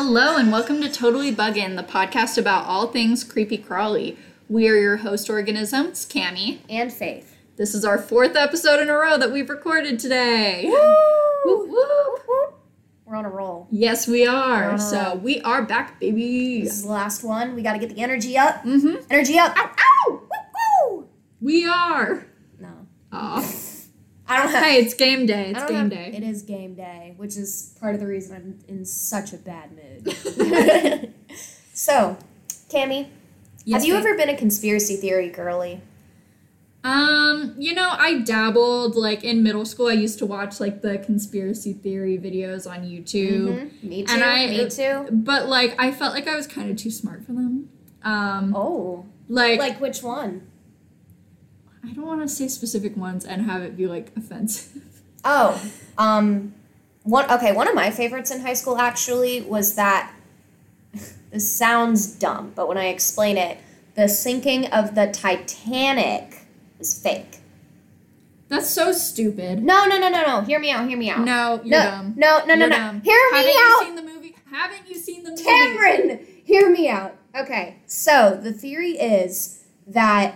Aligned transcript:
Hello 0.00 0.36
and 0.36 0.52
welcome 0.52 0.80
to 0.80 0.88
Totally 0.88 1.34
Buggin', 1.34 1.74
the 1.74 1.82
podcast 1.82 2.38
about 2.38 2.66
all 2.66 2.86
things 2.86 3.24
creepy 3.24 3.58
crawly. 3.58 4.16
We 4.48 4.68
are 4.68 4.76
your 4.76 4.98
host 4.98 5.28
organisms, 5.28 6.06
Cammie. 6.06 6.60
and 6.70 6.92
Faith. 6.92 7.36
This 7.56 7.74
is 7.74 7.84
our 7.84 7.98
fourth 7.98 8.36
episode 8.36 8.78
in 8.80 8.90
a 8.90 8.96
row 8.96 9.18
that 9.18 9.32
we've 9.32 9.50
recorded 9.50 9.98
today. 9.98 10.66
Whoop, 10.66 11.68
whoop. 11.68 12.60
We're 13.04 13.16
on 13.16 13.24
a 13.24 13.28
roll. 13.28 13.66
Yes, 13.72 14.06
we 14.06 14.24
are. 14.24 14.78
So 14.78 15.16
we 15.16 15.40
are 15.40 15.62
back, 15.64 15.98
baby. 15.98 16.62
This 16.62 16.74
is 16.74 16.82
the 16.84 16.92
last 16.92 17.24
one. 17.24 17.56
We 17.56 17.62
got 17.62 17.72
to 17.72 17.80
get 17.80 17.92
the 17.92 18.00
energy 18.00 18.38
up. 18.38 18.62
Mm-hmm. 18.62 19.04
Energy 19.10 19.36
up. 19.36 19.56
Ow, 19.58 19.74
ow! 19.80 20.10
Woo, 20.10 20.28
woo! 20.92 21.08
We 21.40 21.66
are. 21.66 22.24
No, 22.60 22.86
Aw. 23.10 23.40
I 24.28 24.42
don't 24.42 24.50
have. 24.52 24.62
hey, 24.64 24.76
it's 24.78 24.94
game 24.94 25.26
day. 25.26 25.50
It's 25.50 25.64
game 25.64 25.76
have- 25.76 25.90
day. 25.90 26.12
It 26.14 26.22
is 26.22 26.42
game 26.42 26.74
day, 26.74 27.14
which 27.16 27.36
is 27.36 27.74
part 27.80 27.94
of 27.94 28.00
the 28.00 28.06
reason 28.06 28.36
I'm 28.36 28.58
in 28.68 28.84
such 28.84 29.32
a 29.32 29.36
bad 29.38 29.70
mood. 29.72 31.12
so, 31.72 32.16
Cammie, 32.68 33.08
Yes, 33.64 33.82
have 33.82 33.88
you 33.88 33.96
ever 33.96 34.16
been 34.16 34.28
a 34.30 34.36
conspiracy 34.36 34.96
theory 34.96 35.28
girly? 35.28 35.82
Um, 36.84 37.54
you 37.58 37.74
know, 37.74 37.88
I 37.98 38.20
dabbled 38.20 38.94
like 38.96 39.24
in 39.24 39.42
middle 39.42 39.64
school. 39.66 39.88
I 39.88 39.92
used 39.94 40.18
to 40.20 40.26
watch 40.26 40.60
like 40.60 40.80
the 40.80 40.98
conspiracy 40.98 41.72
theory 41.72 42.16
videos 42.18 42.70
on 42.70 42.82
YouTube. 42.84 43.70
Mhm. 43.82 43.82
Me 43.82 44.04
too. 44.04 44.12
And 44.14 44.22
I- 44.24 44.46
me 44.46 44.70
too. 44.70 45.06
But 45.10 45.48
like 45.48 45.74
I 45.78 45.90
felt 45.90 46.14
like 46.14 46.26
I 46.28 46.36
was 46.36 46.46
kind 46.46 46.70
of 46.70 46.76
too 46.76 46.90
smart 46.90 47.26
for 47.26 47.32
them. 47.32 47.68
Um 48.02 48.54
Oh, 48.56 49.04
like, 49.28 49.58
like 49.58 49.80
which 49.80 50.02
one? 50.02 50.42
I 51.84 51.92
don't 51.92 52.06
want 52.06 52.20
to 52.22 52.28
say 52.28 52.48
specific 52.48 52.96
ones 52.96 53.24
and 53.24 53.42
have 53.42 53.62
it 53.62 53.76
be 53.76 53.86
like 53.86 54.12
offensive. 54.16 54.82
Oh, 55.24 55.60
um, 55.98 56.54
one. 57.02 57.30
Okay, 57.30 57.52
one 57.52 57.68
of 57.68 57.74
my 57.74 57.90
favorites 57.90 58.30
in 58.30 58.40
high 58.40 58.54
school 58.54 58.78
actually 58.78 59.40
was 59.42 59.74
that. 59.74 60.12
This 61.30 61.54
sounds 61.54 62.06
dumb, 62.06 62.52
but 62.56 62.68
when 62.68 62.78
I 62.78 62.86
explain 62.86 63.36
it, 63.36 63.58
the 63.94 64.08
sinking 64.08 64.66
of 64.66 64.94
the 64.94 65.08
Titanic 65.08 66.46
is 66.78 66.98
fake. 67.02 67.38
That's 68.48 68.70
so 68.70 68.92
stupid. 68.92 69.62
No, 69.62 69.84
no, 69.84 69.98
no, 69.98 70.08
no, 70.08 70.22
no. 70.24 70.40
Hear 70.42 70.58
me 70.58 70.70
out. 70.70 70.88
Hear 70.88 70.96
me 70.96 71.10
out. 71.10 71.20
No, 71.20 71.60
you're 71.62 71.78
no, 71.78 71.84
dumb. 71.84 72.14
no, 72.16 72.38
no, 72.46 72.54
no, 72.54 72.54
You're 72.54 72.68
no. 72.70 72.76
dumb. 72.76 73.00
Hear 73.02 73.20
me 73.32 73.38
Haven't 73.38 73.56
out. 73.56 73.80
you 73.80 73.84
seen 73.84 73.94
the 73.96 74.02
movie? 74.02 74.36
Haven't 74.50 74.88
you 74.88 74.94
seen 74.96 75.22
the 75.24 75.30
movie? 75.30 75.42
Cameron, 75.44 76.26
hear 76.44 76.70
me 76.70 76.88
out. 76.88 77.14
Okay, 77.36 77.76
so 77.86 78.38
the 78.42 78.52
theory 78.52 78.92
is 78.92 79.64
that 79.86 80.34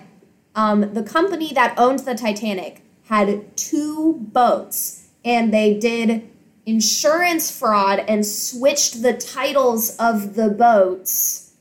um, 0.55 0.93
the 0.95 1.03
company 1.03 1.53
that 1.55 1.75
owned 1.79 2.01
the 2.01 2.15
Titanic 2.15 2.83
had 3.05 3.57
two 3.57 4.15
boats, 4.33 5.09
and 5.25 5.53
they 5.53 5.79
did 5.79 6.31
insurance 6.65 7.57
fraud 7.57 8.01
and 8.09 8.25
switched 8.25 9.03
the 9.03 9.15
titles 9.15 9.97
of 9.97 10.35
the 10.35 10.49
boats 10.49 11.55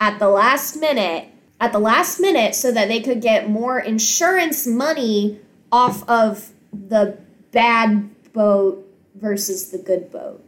at 0.00 0.18
the 0.18 0.28
last 0.28 0.76
minute. 0.76 1.26
At 1.62 1.72
the 1.72 1.78
last 1.78 2.18
minute, 2.18 2.54
so 2.54 2.72
that 2.72 2.88
they 2.88 3.00
could 3.00 3.20
get 3.20 3.50
more 3.50 3.78
insurance 3.78 4.66
money 4.66 5.40
off 5.70 6.08
of 6.08 6.52
the 6.72 7.18
bad 7.52 8.32
boat 8.32 8.86
versus 9.14 9.70
the 9.70 9.76
good 9.76 10.10
boat. 10.10 10.42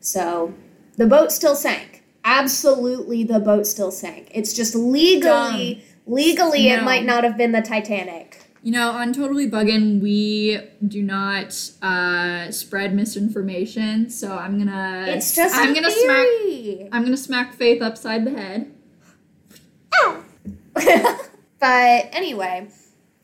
So 0.00 0.54
the 0.96 1.06
boat 1.06 1.30
still 1.30 1.54
sank. 1.54 2.02
Absolutely, 2.24 3.22
the 3.22 3.38
boat 3.38 3.66
still 3.66 3.90
sank. 3.90 4.30
It's 4.32 4.54
just 4.54 4.74
legally, 4.74 5.84
legally, 6.10 6.68
it 6.68 6.82
might 6.82 7.04
not 7.04 7.24
have 7.24 7.36
been 7.36 7.52
the 7.52 7.62
Titanic. 7.62 8.46
You 8.62 8.72
know, 8.72 8.90
on 8.90 9.14
Totally 9.14 9.48
Buggin', 9.48 10.02
we 10.02 10.60
do 10.86 11.02
not 11.02 11.58
uh, 11.80 12.50
spread 12.50 12.94
misinformation. 12.94 14.10
So 14.10 14.36
I'm 14.36 14.58
gonna. 14.58 15.06
It's 15.08 15.34
just 15.34 15.54
I'm 15.56 15.70
a 15.70 15.74
gonna 15.74 15.90
smack. 15.90 16.26
I'm 16.92 17.04
gonna 17.04 17.16
smack 17.16 17.54
Faith 17.54 17.80
upside 17.80 18.26
the 18.26 18.32
head. 18.32 18.70
Ow. 19.94 20.22
but 20.74 22.08
anyway, 22.12 22.68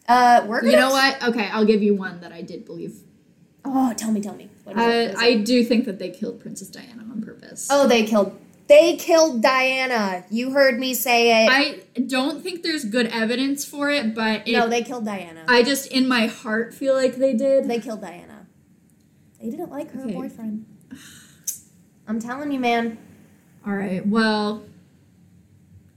uh, 0.09 0.47
we're. 0.47 0.65
You 0.65 0.73
know 0.77 0.91
what? 0.91 1.23
Okay, 1.23 1.49
I'll 1.53 1.67
give 1.67 1.83
you 1.83 1.95
one 1.95 2.21
that 2.21 2.33
I 2.33 2.41
did 2.41 2.65
believe. 2.65 3.03
Oh, 3.63 3.93
tell 3.95 4.13
me, 4.13 4.23
tell 4.23 4.35
me. 4.35 4.49
Uh, 4.67 4.73
What 4.73 4.79
is 4.79 5.11
it? 5.11 5.17
I 5.19 5.35
do 5.35 5.65
think 5.65 5.85
that 5.85 5.99
they 5.99 6.09
killed 6.11 6.41
Princess 6.41 6.69
Diana 6.69 7.03
on 7.03 7.21
purpose. 7.21 7.69
Oh, 7.71 7.87
they 7.87 8.07
killed. 8.07 8.39
They 8.69 8.97
killed 8.97 9.43
Diana. 9.43 10.25
You 10.29 10.51
heard 10.51 10.79
me 10.79 10.93
say 10.95 11.45
it. 11.45 11.49
I 11.51 12.01
don't 12.01 12.43
think 12.43 12.63
there's 12.65 12.85
good 12.85 13.07
evidence 13.07 13.65
for 13.65 13.91
it, 13.91 14.15
but 14.15 14.47
it, 14.49 14.53
no, 14.53 14.69
they 14.69 14.83
killed 14.83 15.05
Diana. 15.05 15.45
I 15.49 15.63
just 15.63 15.87
in 15.93 16.09
my 16.09 16.27
heart 16.27 16.75
feel 16.75 16.95
like 16.95 17.17
they 17.17 17.33
did. 17.35 17.69
they 17.69 17.79
killed 17.79 18.01
Diana. 18.01 18.47
They 19.41 19.51
didn't 19.51 19.71
like 19.71 19.93
her 19.93 20.03
Okay. 20.03 20.13
boyfriend. 20.15 20.67
I'm 22.09 22.19
telling 22.21 22.51
you, 22.51 22.59
man. 22.61 22.99
All 23.67 23.75
right. 23.75 24.05
Well. 24.07 24.65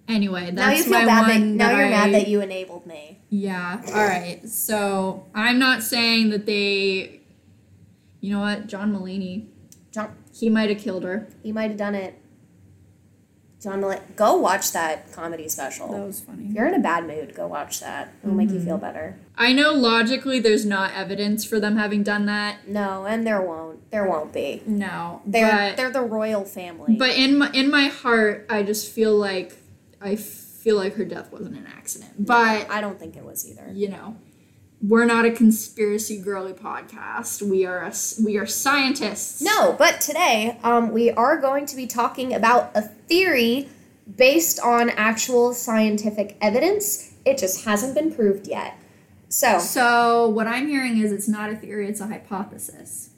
Anyway, 0.08 0.50
Now 0.52 0.72
you 0.72 0.82
feel 0.84 0.94
bad. 0.94 1.30
That, 1.30 1.40
now 1.40 1.68
that 1.68 1.76
you're 1.78 1.86
I- 1.86 1.90
mad 1.90 2.14
that 2.16 2.28
you 2.28 2.42
enabled 2.42 2.88
me. 2.88 3.20
Yeah. 3.30 3.80
All 3.88 3.94
right. 4.04 4.42
So 4.48 5.26
I'm 5.36 5.60
not 5.60 5.84
saying 5.84 6.30
that 6.32 6.46
they. 6.48 7.22
You 8.22 8.34
know 8.34 8.42
what, 8.42 8.68
John 8.68 8.92
Mulaney, 8.94 9.48
John, 9.92 10.14
he 10.34 10.50
might 10.50 10.70
have 10.70 10.80
killed 10.80 11.04
her. 11.04 11.30
he 11.42 11.52
might 11.54 11.70
have 11.70 11.78
done 11.78 11.96
it. 11.96 12.20
John, 13.62 13.82
Mulaney- 13.82 14.16
go 14.16 14.38
watch 14.38 14.72
that 14.72 15.12
comedy 15.12 15.50
special. 15.50 15.92
That 15.92 16.06
was 16.06 16.22
funny. 16.22 16.46
If 16.46 16.54
you're 16.54 16.68
in 16.68 16.76
a 16.76 16.80
bad 16.80 17.06
mood, 17.06 17.36
go 17.36 17.46
watch 17.46 17.82
that. 17.82 18.14
It'll 18.24 18.34
make 18.34 18.50
you 18.50 18.56
mm-hmm. 18.56 18.66
feel 18.66 18.78
better. 18.78 19.20
I 19.38 19.52
know 19.52 19.74
logically 19.74 20.40
there's 20.40 20.66
not 20.66 20.94
evidence 20.94 21.44
for 21.44 21.60
them 21.60 21.76
having 21.76 22.02
done 22.02 22.26
that. 22.28 22.68
No, 22.68 23.06
and 23.06 23.28
there 23.28 23.42
won't. 23.42 23.92
There 23.92 24.08
won't 24.08 24.32
be. 24.32 24.62
No. 24.66 25.22
They're 25.26 25.52
but, 25.72 25.78
they're 25.78 25.92
the 25.92 26.02
royal 26.02 26.46
family. 26.46 26.96
but 26.98 27.12
in 27.18 27.38
my 27.38 27.52
in 27.52 27.70
my 27.70 27.88
heart, 27.88 28.46
I 28.50 28.64
just 28.64 28.92
feel 28.94 29.18
like 29.18 29.58
I 30.02 30.16
feel 30.16 30.78
like 30.78 30.96
her 30.96 31.06
death 31.06 31.32
wasn't 31.32 31.58
an 31.58 31.68
accident. 31.68 32.26
But 32.26 32.70
I 32.70 32.80
don't 32.80 32.98
think 33.00 33.18
it 33.18 33.26
was 33.26 33.50
either. 33.50 33.70
you 33.74 33.90
know, 33.90 34.16
we're 34.82 35.06
not 35.06 35.26
a 35.26 35.32
conspiracy 35.32 36.18
girly 36.22 36.54
podcast. 36.54 37.42
We 37.42 37.66
are 37.66 37.84
a, 37.84 37.94
we 38.24 38.38
are 38.38 38.46
scientists. 38.46 39.42
No, 39.42 39.74
but 39.78 40.00
today 40.02 40.58
um, 40.64 40.92
we 40.92 41.12
are 41.12 41.38
going 41.38 41.66
to 41.68 41.76
be 41.76 41.86
talking 41.86 42.34
about 42.34 42.72
a 42.76 42.82
theory 42.82 43.68
based 44.18 44.60
on 44.60 44.90
actual 44.92 45.54
scientific 45.54 46.38
evidence. 46.42 47.14
It 47.26 47.38
just 47.38 47.66
hasn't 47.66 47.94
been 47.94 48.14
proved 48.14 48.48
yet. 48.48 48.78
So, 49.28 49.60
So 49.60 50.28
what 50.30 50.48
I'm 50.48 50.68
hearing 50.68 50.98
is 50.98 51.12
it's 51.12 51.28
not 51.28 51.52
a 51.52 51.56
theory; 51.56 51.88
it's 51.88 52.00
a 52.02 52.08
hypothesis. 52.08 53.10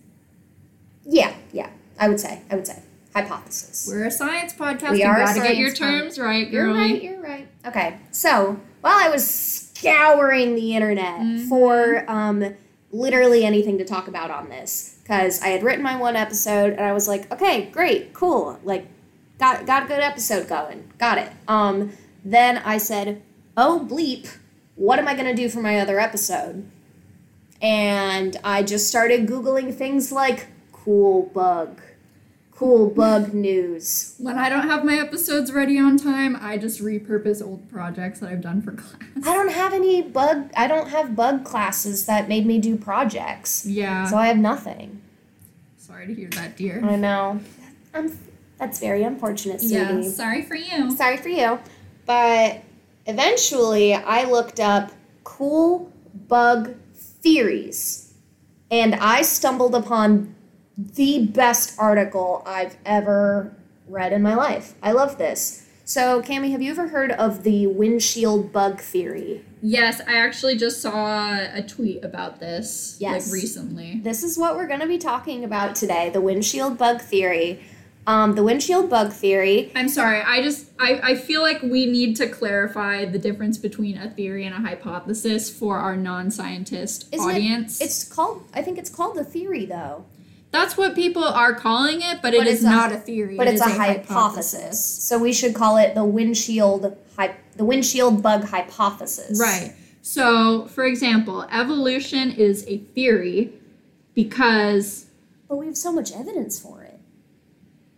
yeah, 1.06 1.34
yeah, 1.54 1.70
I 2.00 2.10
would 2.10 2.20
say, 2.20 2.42
I 2.50 2.56
would 2.56 2.68
say, 2.68 2.82
hypothesis. 3.16 3.88
We're 3.90 4.06
a 4.08 4.12
science 4.12 4.54
podcast. 4.54 4.92
We 4.92 5.04
you 5.04 5.06
are 5.08 5.18
gotta 5.18 5.40
get 5.40 5.56
your 5.58 5.74
science 5.74 5.80
pod- 5.80 5.88
terms 6.02 6.20
right, 6.20 6.50
You're 6.50 6.74
right, 6.74 7.02
you're 7.02 7.22
right. 7.22 7.48
Okay, 7.66 7.98
so 8.12 8.60
while 8.82 8.98
I 8.98 9.10
was 9.10 9.61
scouring 9.81 10.56
the 10.56 10.75
internet 10.75 11.47
for 11.47 12.09
um, 12.09 12.56
literally 12.92 13.44
anything 13.44 13.78
to 13.78 13.86
talk 13.86 14.08
about 14.08 14.31
on 14.31 14.50
this, 14.50 14.97
because 15.02 15.42
I 15.42 15.47
had 15.47 15.64
written 15.64 15.84
my 15.84 15.96
one 15.96 16.16
episode 16.16 16.74
and 16.74 16.81
I 16.81 16.94
was 16.94 17.08
like, 17.08 17.31
okay, 17.31 17.69
great, 17.72 18.14
cool, 18.14 18.59
like, 18.64 18.88
got 19.40 19.66
got 19.66 19.84
a 19.84 19.88
good 19.88 20.00
episode 20.00 20.47
going, 20.47 20.92
got 20.97 21.18
it. 21.18 21.31
Um, 21.47 21.94
then 22.24 22.59
I 22.59 22.78
said, 22.78 23.22
oh 23.58 23.88
bleep, 23.90 24.38
what 24.75 25.00
am 25.00 25.08
I 25.08 25.16
gonna 25.16 25.36
do 25.36 25.50
for 25.50 25.62
my 25.62 25.80
other 25.80 26.00
episode? 26.00 26.69
And 27.62 28.38
I 28.44 28.63
just 28.63 28.88
started 28.88 29.28
googling 29.28 29.74
things 29.74 30.12
like 30.12 30.48
cool 30.72 31.28
bug, 31.34 31.81
cool 32.62 32.88
bug 32.92 33.34
news. 33.34 34.14
When 34.20 34.38
I 34.38 34.48
don't 34.48 34.68
have 34.68 34.86
my 34.86 34.94
episodes 35.00 35.52
ready 35.52 35.80
on 35.80 35.98
time, 35.98 36.38
I 36.40 36.60
just 36.60 36.80
repurpose 36.80 37.44
old 37.44 37.68
projects 37.72 38.20
that 38.20 38.30
I've 38.30 38.42
done 38.42 38.62
for 38.62 38.74
class. 38.74 39.02
I 39.26 39.34
don't 39.34 39.50
have 39.52 39.74
any 39.74 40.04
bug. 40.04 40.52
I 40.56 40.68
don't 40.68 40.90
have 40.90 41.16
bug 41.16 41.44
classes 41.44 42.06
that 42.06 42.30
made 42.30 42.46
me 42.46 42.60
do 42.60 42.78
projects, 42.78 43.66
Yeah. 43.66 44.06
so 44.06 44.16
I 44.16 44.28
have 44.28 44.38
nothing. 44.38 45.02
Sorry 45.80 46.06
to 46.06 46.13
hear 46.13 46.30
that, 46.30 46.56
dear. 46.56 46.86
I 46.86 46.98
know. 46.98 47.40
I'm. 47.96 48.16
That's 48.60 48.80
very 48.80 49.02
unfortunate, 49.02 49.60
sweetie. 49.62 49.74
Yeah. 49.78 50.02
Sorry 50.04 50.44
for 50.44 50.54
you. 50.54 50.96
Sorry 50.96 51.18
for 51.18 51.30
you, 51.30 51.57
but 52.06 52.62
eventually 53.07 53.96
I 53.96 54.25
looked 54.25 54.60
up 54.60 54.92
cool 55.24 55.92
bug 56.28 56.75
theories, 56.94 58.14
and 58.69 58.94
I 58.94 59.24
stumbled 59.24 59.74
upon 59.74 60.36
the 60.95 61.25
best 61.28 61.78
article 61.80 62.44
I've 62.45 62.78
ever 62.86 63.54
read 63.88 64.13
in 64.13 64.22
my 64.22 64.36
life. 64.36 64.74
I 64.81 64.92
love 64.92 65.18
this. 65.18 65.68
So, 65.83 66.22
Cammie, 66.22 66.51
have 66.51 66.62
you 66.62 66.72
ever 66.72 66.88
heard 66.88 67.12
of 67.12 67.44
the 67.44 67.68
windshield 67.68 68.54
bug 68.54 68.80
theory? 68.80 69.44
Yes, 69.62 70.00
I 70.07 70.16
actually 70.16 70.56
just 70.57 70.81
saw 70.81 71.33
a 71.38 71.62
tweet 71.62 72.04
about 72.06 72.39
this 72.39 72.95
Yes. 73.00 73.28
like 73.28 73.33
recently. 73.33 74.00
This 74.01 74.24
is 74.24 74.38
what 74.38 74.56
we're 74.56 74.68
going 74.68 74.80
to 74.80 74.88
be 74.88 74.98
talking 74.98 75.44
about 75.44 75.75
today 75.75 76.10
the 76.10 76.22
windshield 76.22 76.78
bug 76.78 77.01
theory. 77.01 77.62
Um, 78.07 78.33
the 78.36 78.42
windshield 78.44 78.89
bug 78.89 79.12
theory. 79.12 79.72
I'm 79.75 79.89
sorry. 79.89 80.22
I 80.22 80.42
just 80.42 80.68
I, 80.80 81.00
I 81.04 81.16
feel 81.16 81.42
like 81.42 81.62
we 81.62 81.86
need 81.86 82.16
to 82.16 82.28
clarify 82.28 83.06
the 83.06 83.19
difference 83.19 83.57
between 83.60 83.98
a 83.98 84.10
theory 84.10 84.45
and 84.45 84.56
a 84.56 84.60
hypothesis 84.68 85.50
for 85.56 85.78
our 85.78 85.95
non-scientist 85.98 87.07
Isn't 87.12 87.30
it- 87.30 87.33
audience. 87.33 87.80
It's 87.81 88.04
called, 88.04 88.45
I 88.54 88.62
think 88.63 88.78
it's 88.80 88.89
called 88.89 89.18
the 89.18 89.24
theory, 89.25 89.66
though. 89.66 90.06
That's 90.51 90.75
what 90.77 90.95
people 90.95 91.24
are 91.24 91.53
calling 91.53 92.01
it, 92.01 92.15
but, 92.21 92.33
But 92.33 92.33
it 92.33 92.48
is 92.48 92.56
it's 92.59 92.63
a- 92.63 92.69
not 92.69 92.92
a 92.92 92.98
theory. 92.98 93.38
but 93.38 93.48
It 93.48 93.53
it's 93.56 93.65
is 93.65 93.71
a, 93.74 93.77
hypothesis. 93.77 94.83
So 94.83 95.18
we 95.18 95.31
should 95.33 95.56
call 95.56 95.77
it 95.77 95.95
the 95.95 96.03
windshield 96.03 96.98
hy- 97.18 97.36
the 97.56 97.63
windshield 97.65 98.21
bug 98.21 98.44
hypothesis. 98.45 99.39
Right. 99.39 99.74
So, 100.01 100.65
for 100.65 100.83
example, 100.83 101.45
evolution 101.51 102.31
is 102.31 102.65
a 102.68 102.80
theory 102.80 103.53
because 104.15 105.06
But 105.48 105.57
we 105.57 105.65
have 105.68 105.77
so 105.77 105.92
much 105.92 106.12
evidence 106.12 106.59
for 106.59 106.81
it. 106.81 106.81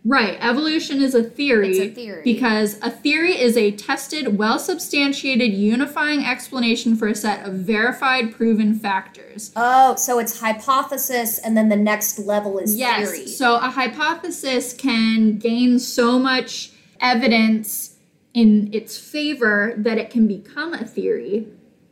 Right, 0.06 0.36
evolution 0.40 1.00
is 1.00 1.14
a 1.14 1.22
theory. 1.22 1.70
It's 1.70 1.78
a 1.92 1.94
theory. 1.94 2.22
Because 2.22 2.78
a 2.82 2.90
theory 2.90 3.40
is 3.40 3.56
a 3.56 3.70
tested, 3.70 4.36
well 4.36 4.58
substantiated, 4.58 5.54
unifying 5.54 6.24
explanation 6.24 6.94
for 6.94 7.08
a 7.08 7.14
set 7.14 7.46
of 7.46 7.54
verified, 7.54 8.34
proven 8.34 8.78
factors. 8.78 9.50
Oh, 9.56 9.96
so 9.96 10.18
it's 10.18 10.40
hypothesis 10.40 11.38
and 11.38 11.56
then 11.56 11.70
the 11.70 11.76
next 11.76 12.18
level 12.18 12.58
is 12.58 12.76
Yes, 12.76 13.10
theory. 13.10 13.26
so 13.26 13.56
a 13.56 13.70
hypothesis 13.70 14.74
can 14.74 15.38
gain 15.38 15.78
so 15.78 16.18
much 16.18 16.72
evidence 17.00 17.96
in 18.34 18.68
its 18.74 18.98
favor 18.98 19.72
that 19.78 19.96
it 19.96 20.10
can 20.10 20.26
become 20.28 20.74
a 20.74 20.84
theory. 20.84 21.46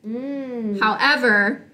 Mm. 0.07 0.79
However, 0.81 1.65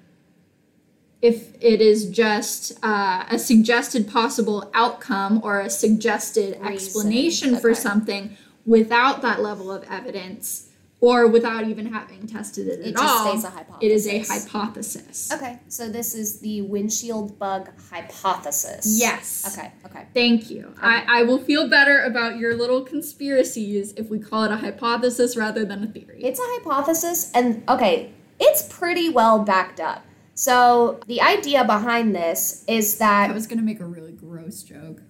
if 1.21 1.55
it 1.61 1.81
is 1.81 2.09
just 2.11 2.79
uh, 2.85 3.25
a 3.29 3.39
suggested 3.39 4.09
possible 4.09 4.71
outcome 4.75 5.41
or 5.43 5.61
a 5.61 5.71
suggested 5.71 6.59
Reason. 6.61 6.67
explanation 6.73 7.59
for 7.59 7.75
something 7.75 8.37
without 8.65 9.23
that 9.23 9.41
level 9.43 9.73
of 9.73 9.83
evidence 9.91 10.69
or 11.01 11.29
without 11.29 11.65
even 11.69 11.93
having 11.93 12.27
tested 12.27 12.67
it, 12.67 12.81
It 12.81 12.89
at 12.89 12.93
just 12.97 13.05
all, 13.05 13.29
stays 13.31 13.45
a 13.45 13.51
hypothesis. 13.51 13.79
it 13.83 13.91
is 13.93 14.07
a 14.09 14.19
hypothesis. 14.33 15.33
Okay, 15.33 15.61
so 15.69 15.89
this 15.89 16.15
is 16.15 16.41
the 16.41 16.63
windshield 16.63 17.39
bug 17.39 17.69
hypothesis. 17.91 18.99
Yes. 18.99 19.45
Okay, 19.57 19.71
okay. 19.87 20.07
Thank 20.13 20.51
you. 20.51 20.75
I, 20.81 21.05
I 21.07 21.23
will 21.23 21.39
feel 21.39 21.69
better 21.69 22.01
about 22.03 22.39
your 22.39 22.57
little 22.57 22.83
conspiracies 22.83 23.93
if 23.97 24.11
we 24.11 24.19
call 24.19 24.45
it 24.45 24.51
a 24.51 24.57
hypothesis 24.57 25.37
rather 25.37 25.65
than 25.65 25.85
a 25.85 25.87
theory. 25.87 26.21
It's 26.23 26.41
a 26.41 26.45
hypothesis, 26.45 27.31
and 27.33 27.63
okay, 27.69 28.13
it's 28.41 28.63
pretty 28.69 29.09
well 29.09 29.45
backed 29.45 29.79
up. 29.81 30.05
So 30.39 31.01
the 31.09 31.21
idea 31.21 31.65
behind 31.65 32.15
this 32.15 32.63
is 32.69 32.99
that 32.99 33.29
I 33.29 33.33
was 33.33 33.49
gonna 33.49 33.61
make 33.63 33.81
a 33.81 33.85
really 33.85 34.13
gross 34.13 34.63
joke, 34.63 35.03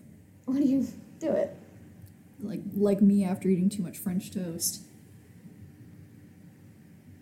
what 0.47 0.57
do 0.57 0.65
you 0.65 0.87
do 1.19 1.31
it? 1.33 1.55
like 2.41 2.61
like 2.75 3.03
me 3.03 3.25
after 3.25 3.47
eating 3.51 3.69
too 3.69 3.83
much 3.83 3.99
French 3.99 4.31
toast. 4.31 4.85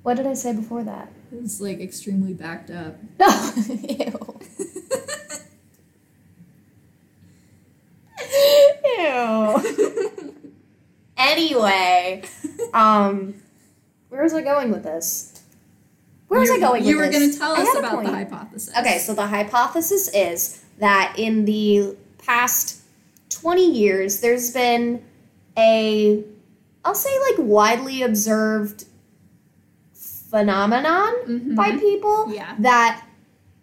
What 0.04 0.16
did 0.18 0.28
I 0.28 0.34
say 0.34 0.52
before 0.54 0.84
that? 0.84 1.10
It's 1.32 1.60
like 1.60 1.80
extremely 1.80 2.32
backed 2.32 2.70
up. 2.70 2.94
No, 3.18 3.52
ew. 3.66 4.40
Ew. 8.98 10.34
anyway, 11.16 12.22
um, 12.72 13.34
where 14.10 14.22
was 14.22 14.32
I 14.32 14.42
going 14.42 14.70
with 14.70 14.84
this? 14.84 15.35
Where 16.28 16.40
was 16.40 16.50
I 16.50 16.58
going 16.58 16.84
You 16.84 16.96
were 16.96 17.08
going 17.10 17.30
to 17.30 17.38
tell 17.38 17.52
I 17.56 17.62
us 17.62 17.76
about 17.76 18.02
the 18.04 18.10
hypothesis. 18.10 18.76
Okay, 18.78 18.98
so 18.98 19.14
the 19.14 19.26
hypothesis 19.26 20.08
is 20.14 20.62
that 20.78 21.14
in 21.16 21.44
the 21.44 21.96
past 22.18 22.80
20 23.30 23.70
years, 23.70 24.20
there's 24.20 24.50
been 24.52 25.02
a, 25.56 26.24
I'll 26.84 26.94
say 26.94 27.10
like 27.30 27.36
widely 27.38 28.02
observed 28.02 28.84
phenomenon 29.94 31.14
Mhm. 31.28 31.54
by 31.54 31.76
people 31.76 32.32
Yeah. 32.32 32.54
that 32.58 33.04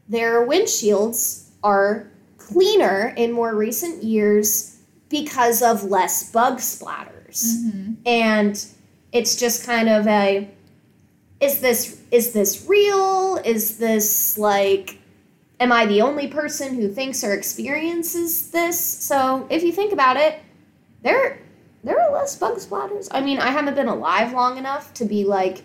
their 0.07 0.45
windshields 0.48 1.44
are 1.63 2.07
cleaner 2.38 3.13
in 3.18 3.31
more 3.31 3.56
recent 3.56 4.04
years 4.04 4.75
because 5.10 5.62
of 5.62 5.83
less 5.83 6.31
bug 6.31 6.57
splatters 6.60 7.44
Mhm. 7.65 7.95
and 8.06 8.65
it's 9.12 9.36
just 9.36 9.65
kind 9.65 9.88
of 9.89 10.07
a 10.07 10.50
is 11.44 11.60
this 11.60 12.01
is 12.12 12.31
this 12.34 12.66
real 12.68 13.38
is 13.44 13.78
this 13.78 14.38
like 14.38 14.98
am 15.60 15.72
i 15.72 15.86
the 15.86 16.01
only 16.01 16.28
person 16.28 16.74
who 16.75 16.88
thinks 16.92 17.24
or 17.24 17.34
experiences 17.34 18.51
this 18.51 18.80
so 18.80 19.45
if 19.50 19.62
you 19.63 19.72
think 19.72 19.92
about 19.94 20.18
it 20.18 20.40
there 21.01 21.40
there 21.84 22.00
are 22.00 22.12
less 22.13 22.36
bug 22.38 22.56
splatters 22.57 23.07
i 23.12 23.19
mean 23.22 23.40
i 23.40 23.48
haven't 23.50 23.75
been 23.75 23.88
alive 23.88 24.31
long 24.34 24.57
enough 24.57 24.94
to 24.94 25.06
be 25.06 25.24
like 25.24 25.62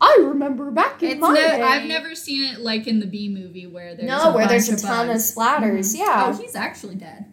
i 0.00 0.16
remember 0.20 0.70
back 0.70 1.02
in 1.02 1.10
It's 1.10 1.20
my 1.20 1.28
no, 1.28 1.34
day. 1.34 1.60
I've 1.62 1.86
never 1.88 2.14
seen 2.14 2.44
it 2.54 2.60
like 2.60 2.86
in 2.86 3.00
the 3.00 3.06
B 3.06 3.28
movie 3.28 3.66
where 3.66 3.94
there's 3.96 4.08
no 4.08 4.30
a 4.30 4.34
where 4.34 4.46
there's 4.46 4.68
a 4.68 4.72
bunch 4.72 4.82
ton 4.82 5.06
of 5.10 5.14
bugs. 5.16 5.34
splatters 5.34 5.94
Mhm. 5.94 5.98
yeah 5.98 6.24
Oh, 6.32 6.40
he's 6.40 6.54
actually 6.54 6.94
dead. 6.94 7.24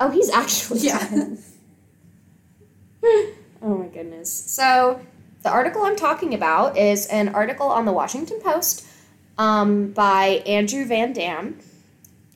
Oh, 0.00 0.10
he's 0.10 0.28
actually 0.30 0.80
Yeah. 0.80 0.98
dead. 1.08 1.38
oh 3.62 3.78
my 3.78 3.86
goodness. 3.86 4.32
So, 4.32 5.00
the 5.42 5.50
article 5.50 5.82
I'm 5.82 5.96
talking 5.96 6.34
about 6.34 6.76
is 6.76 7.06
an 7.06 7.28
article 7.30 7.66
on 7.68 7.84
the 7.84 7.92
Washington 7.92 8.40
Post 8.40 8.84
um, 9.36 9.92
by 9.92 10.42
Andrew 10.46 10.84
Van 10.84 11.12
Dam. 11.12 11.58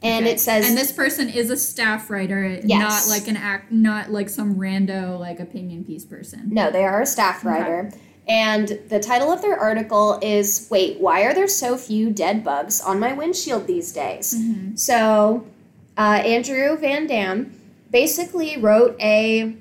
And 0.05 0.25
Okay. 0.25 0.35
it 0.35 0.41
says 0.41 0.69
and 0.69 0.77
this 0.77 0.91
person 0.93 1.29
is 1.29 1.51
a 1.51 1.57
staff 1.57 2.11
writer, 2.11 2.61
Yes. 2.65 3.07
not 3.09 3.13
like 3.15 3.29
an 3.29 3.37
act, 3.37 3.71
not 3.71 4.11
like 4.11 4.29
some 4.29 4.57
rando 4.57 5.19
like 5.19 5.39
opinion 5.41 5.85
piece 5.85 6.05
person. 6.05 6.49
No, 6.51 6.71
they 6.71 6.85
are 6.85 7.03
a 7.03 7.07
staff 7.07 7.39
Okay. 7.45 7.49
writer. 7.49 7.93
And 8.27 8.79
the 8.89 8.99
title 9.01 9.31
of 9.33 9.43
their 9.43 9.59
article 9.59 10.19
is 10.23 10.67
Wait, 10.71 11.01
why 11.01 11.23
are 11.23 11.35
there 11.35 11.47
so 11.49 11.77
few 11.77 12.11
dead 12.11 12.43
bugs 12.45 12.81
on 12.81 12.99
my 13.01 13.13
windshield 13.13 13.67
these 13.67 13.93
days? 13.93 14.35
Mhm. 14.35 14.79
So, 14.79 15.45
uh, 15.97 16.23
Andrew 16.25 16.77
Van 16.77 17.07
Dam 17.07 17.53
basically 17.91 18.57
wrote 18.59 18.97
a, 19.01 19.55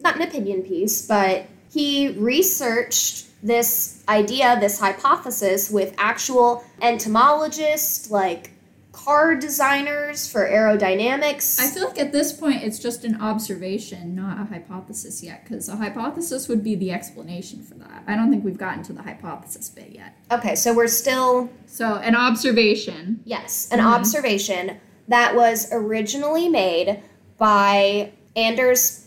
not 0.00 0.16
an 0.16 0.22
opinion 0.22 0.62
piece, 0.62 1.02
but 1.02 1.46
he 1.70 2.08
researched 2.18 3.26
this 3.42 4.02
idea, 4.08 4.58
this 4.60 4.80
hypothesis 4.80 5.70
with 5.70 5.94
actual 5.98 6.64
entomologists, 6.82 8.10
like 8.10 8.50
car 8.92 9.36
designers 9.36 10.30
for 10.30 10.40
aerodynamics. 10.48 11.60
I 11.60 11.68
feel 11.68 11.86
like 11.86 12.00
at 12.00 12.10
this 12.10 12.32
point 12.32 12.64
it's 12.64 12.78
just 12.80 13.04
an 13.04 13.20
observation, 13.20 14.14
not 14.16 14.40
a 14.40 14.44
hypothesis 14.44 15.22
yet, 15.22 15.44
because 15.44 15.68
a 15.68 15.76
hypothesis 15.76 16.48
would 16.48 16.64
be 16.64 16.74
the 16.74 16.90
explanation 16.90 17.62
for 17.62 17.74
that. 17.74 18.02
I 18.08 18.16
don't 18.16 18.28
think 18.30 18.44
we've 18.44 18.58
gotten 18.58 18.82
to 18.84 18.92
the 18.92 19.02
hypothesis 19.02 19.68
bit 19.68 19.90
yet. 19.92 20.16
okay, 20.32 20.54
so 20.56 20.74
we're 20.74 20.88
still 20.88 21.48
So 21.66 21.94
an 21.96 22.16
observation. 22.16 23.20
Yes, 23.24 23.68
an 23.70 23.78
Mhm. 23.78 23.84
observation 23.94 24.78
that 25.06 25.36
was 25.36 25.68
originally 25.70 26.48
made 26.48 27.00
by 27.38 28.10
Anders 28.34 29.04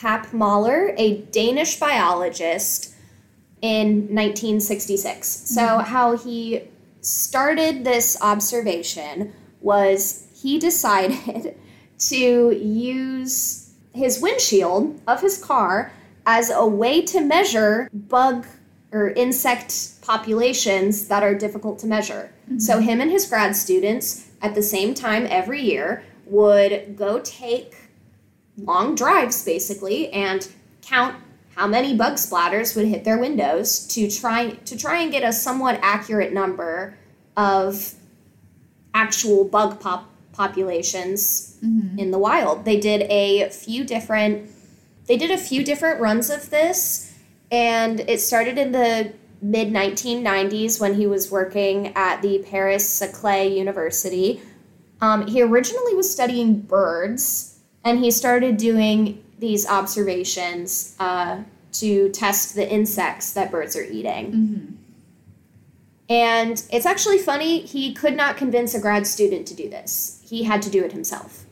Pape 0.00 0.32
Møller, 0.32 0.94
a 0.96 1.18
Danish 1.32 1.78
biologist, 1.78 2.94
in 3.62 4.08
1966. 4.14 5.28
So, 5.28 5.60
mm-hmm. 5.60 5.84
how 5.84 6.16
he 6.16 6.62
started 7.02 7.84
this 7.84 8.16
observation 8.20 9.32
was 9.60 10.26
he 10.34 10.58
decided 10.58 11.56
to 11.98 12.50
use 12.52 13.72
his 13.92 14.20
windshield 14.20 15.00
of 15.06 15.20
his 15.20 15.42
car 15.42 15.92
as 16.26 16.50
a 16.50 16.66
way 16.66 17.02
to 17.02 17.20
measure 17.20 17.90
bug 17.92 18.46
or 18.92 19.10
insect 19.10 20.00
populations 20.02 21.08
that 21.08 21.22
are 21.22 21.34
difficult 21.34 21.78
to 21.80 21.86
measure. 21.86 22.32
Mm-hmm. 22.44 22.58
So, 22.58 22.80
him 22.80 23.00
and 23.00 23.10
his 23.10 23.26
grad 23.26 23.54
students 23.54 24.30
at 24.42 24.54
the 24.54 24.62
same 24.62 24.94
time 24.94 25.26
every 25.28 25.60
year 25.60 26.02
would 26.24 26.96
go 26.96 27.20
take 27.20 27.74
long 28.64 28.94
drives 28.94 29.44
basically 29.44 30.10
and 30.12 30.48
count 30.82 31.16
how 31.56 31.66
many 31.66 31.94
bug 31.96 32.14
splatters 32.14 32.74
would 32.76 32.86
hit 32.86 33.04
their 33.04 33.18
windows 33.18 33.86
to 33.88 34.10
try 34.10 34.50
to 34.50 34.76
try 34.76 35.02
and 35.02 35.12
get 35.12 35.22
a 35.22 35.32
somewhat 35.32 35.78
accurate 35.82 36.32
number 36.32 36.96
of 37.36 37.94
actual 38.94 39.44
bug 39.44 39.80
pop 39.80 40.08
populations 40.32 41.56
Mhm. 41.62 41.98
in 41.98 42.10
the 42.10 42.18
wild. 42.18 42.64
They 42.64 42.78
did 42.78 43.02
a 43.10 43.48
few 43.50 43.84
different 43.84 44.50
they 45.06 45.16
did 45.16 45.30
a 45.32 45.38
few 45.38 45.64
different 45.64 46.00
runs 46.00 46.30
of 46.30 46.50
this 46.50 47.10
and 47.50 48.00
it 48.08 48.20
started 48.20 48.58
in 48.58 48.70
the 48.72 49.12
mid 49.42 49.72
1990s 49.72 50.78
when 50.78 50.94
he 50.94 51.06
was 51.06 51.30
working 51.30 51.92
at 51.96 52.22
the 52.22 52.38
Paris 52.48 52.88
Saclay 52.88 53.48
University. 53.48 54.40
Um, 55.00 55.26
he 55.26 55.42
originally 55.42 55.94
was 55.94 56.10
studying 56.12 56.60
birds 56.60 57.49
and 57.84 57.98
he 57.98 58.10
started 58.10 58.56
doing 58.56 59.22
these 59.38 59.66
observations 59.68 60.94
uh, 61.00 61.38
to 61.72 62.10
test 62.10 62.54
the 62.54 62.70
insects 62.70 63.32
that 63.32 63.50
birds 63.50 63.76
are 63.76 63.84
eating. 63.84 64.32
Mhm. 64.32 64.76
And 66.08 66.62
it's 66.72 66.86
actually 66.86 67.18
funny, 67.18 67.60
he 67.60 67.92
could 67.94 68.16
not 68.16 68.36
convince 68.36 68.74
a 68.74 68.80
grad 68.80 69.06
student 69.06 69.46
to 69.46 69.54
do 69.54 69.68
this. 69.70 70.20
He 70.24 70.42
had 70.42 70.60
to 70.62 70.70
do 70.70 70.82
it 70.84 70.92
himself, 70.92 71.44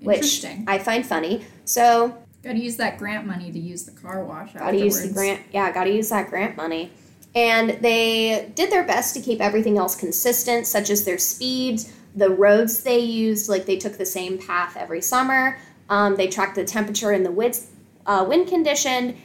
which 0.00 0.44
I 0.66 0.78
find 0.78 1.04
funny. 1.04 1.44
So, 1.64 2.14
Gotta 2.42 2.58
use 2.58 2.76
that 2.76 2.98
grant 2.98 3.26
money 3.26 3.52
to 3.52 3.58
use 3.58 3.82
the 3.84 3.90
car 3.90 4.24
wash. 4.24 4.54
gotta 4.54 4.78
use 4.78 5.02
the 5.02 5.12
grant. 5.12 5.40
Yeah, 5.52 5.70
gotta 5.72 5.90
use 5.90 6.08
that 6.08 6.30
grant 6.30 6.56
money. 6.56 6.90
And 7.34 7.70
they 7.82 8.50
did 8.54 8.70
their 8.70 8.84
best 8.84 9.12
to 9.14 9.20
keep 9.20 9.40
everything 9.40 9.76
else 9.76 9.94
consistent, 9.94 10.66
such 10.66 10.88
as 10.88 11.04
their 11.04 11.18
speed, 11.18 11.82
the 12.16 12.30
roads 12.30 12.82
they 12.84 12.98
used, 13.00 13.48
like 13.50 13.66
they 13.66 13.76
took 13.76 13.98
the 13.98 14.06
same 14.06 14.38
path 14.38 14.76
every 14.78 15.02
summer. 15.02 15.58
Um, 15.88 16.16
they 16.16 16.28
tracked 16.28 16.54
the 16.56 16.64
temperature 16.64 17.10
and 17.12 17.24
the 17.24 17.30
wind, 17.30 17.58
uh, 18.06 18.24
wind 18.28 18.48
condition, 18.48 19.16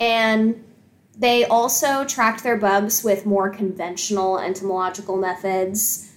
and 0.00 0.62
they 1.16 1.44
also 1.44 2.04
tracked 2.04 2.42
their 2.42 2.56
bugs 2.56 3.04
with 3.04 3.24
more 3.24 3.48
conventional 3.48 4.38
entomological 4.38 5.16
methods, 5.16 6.10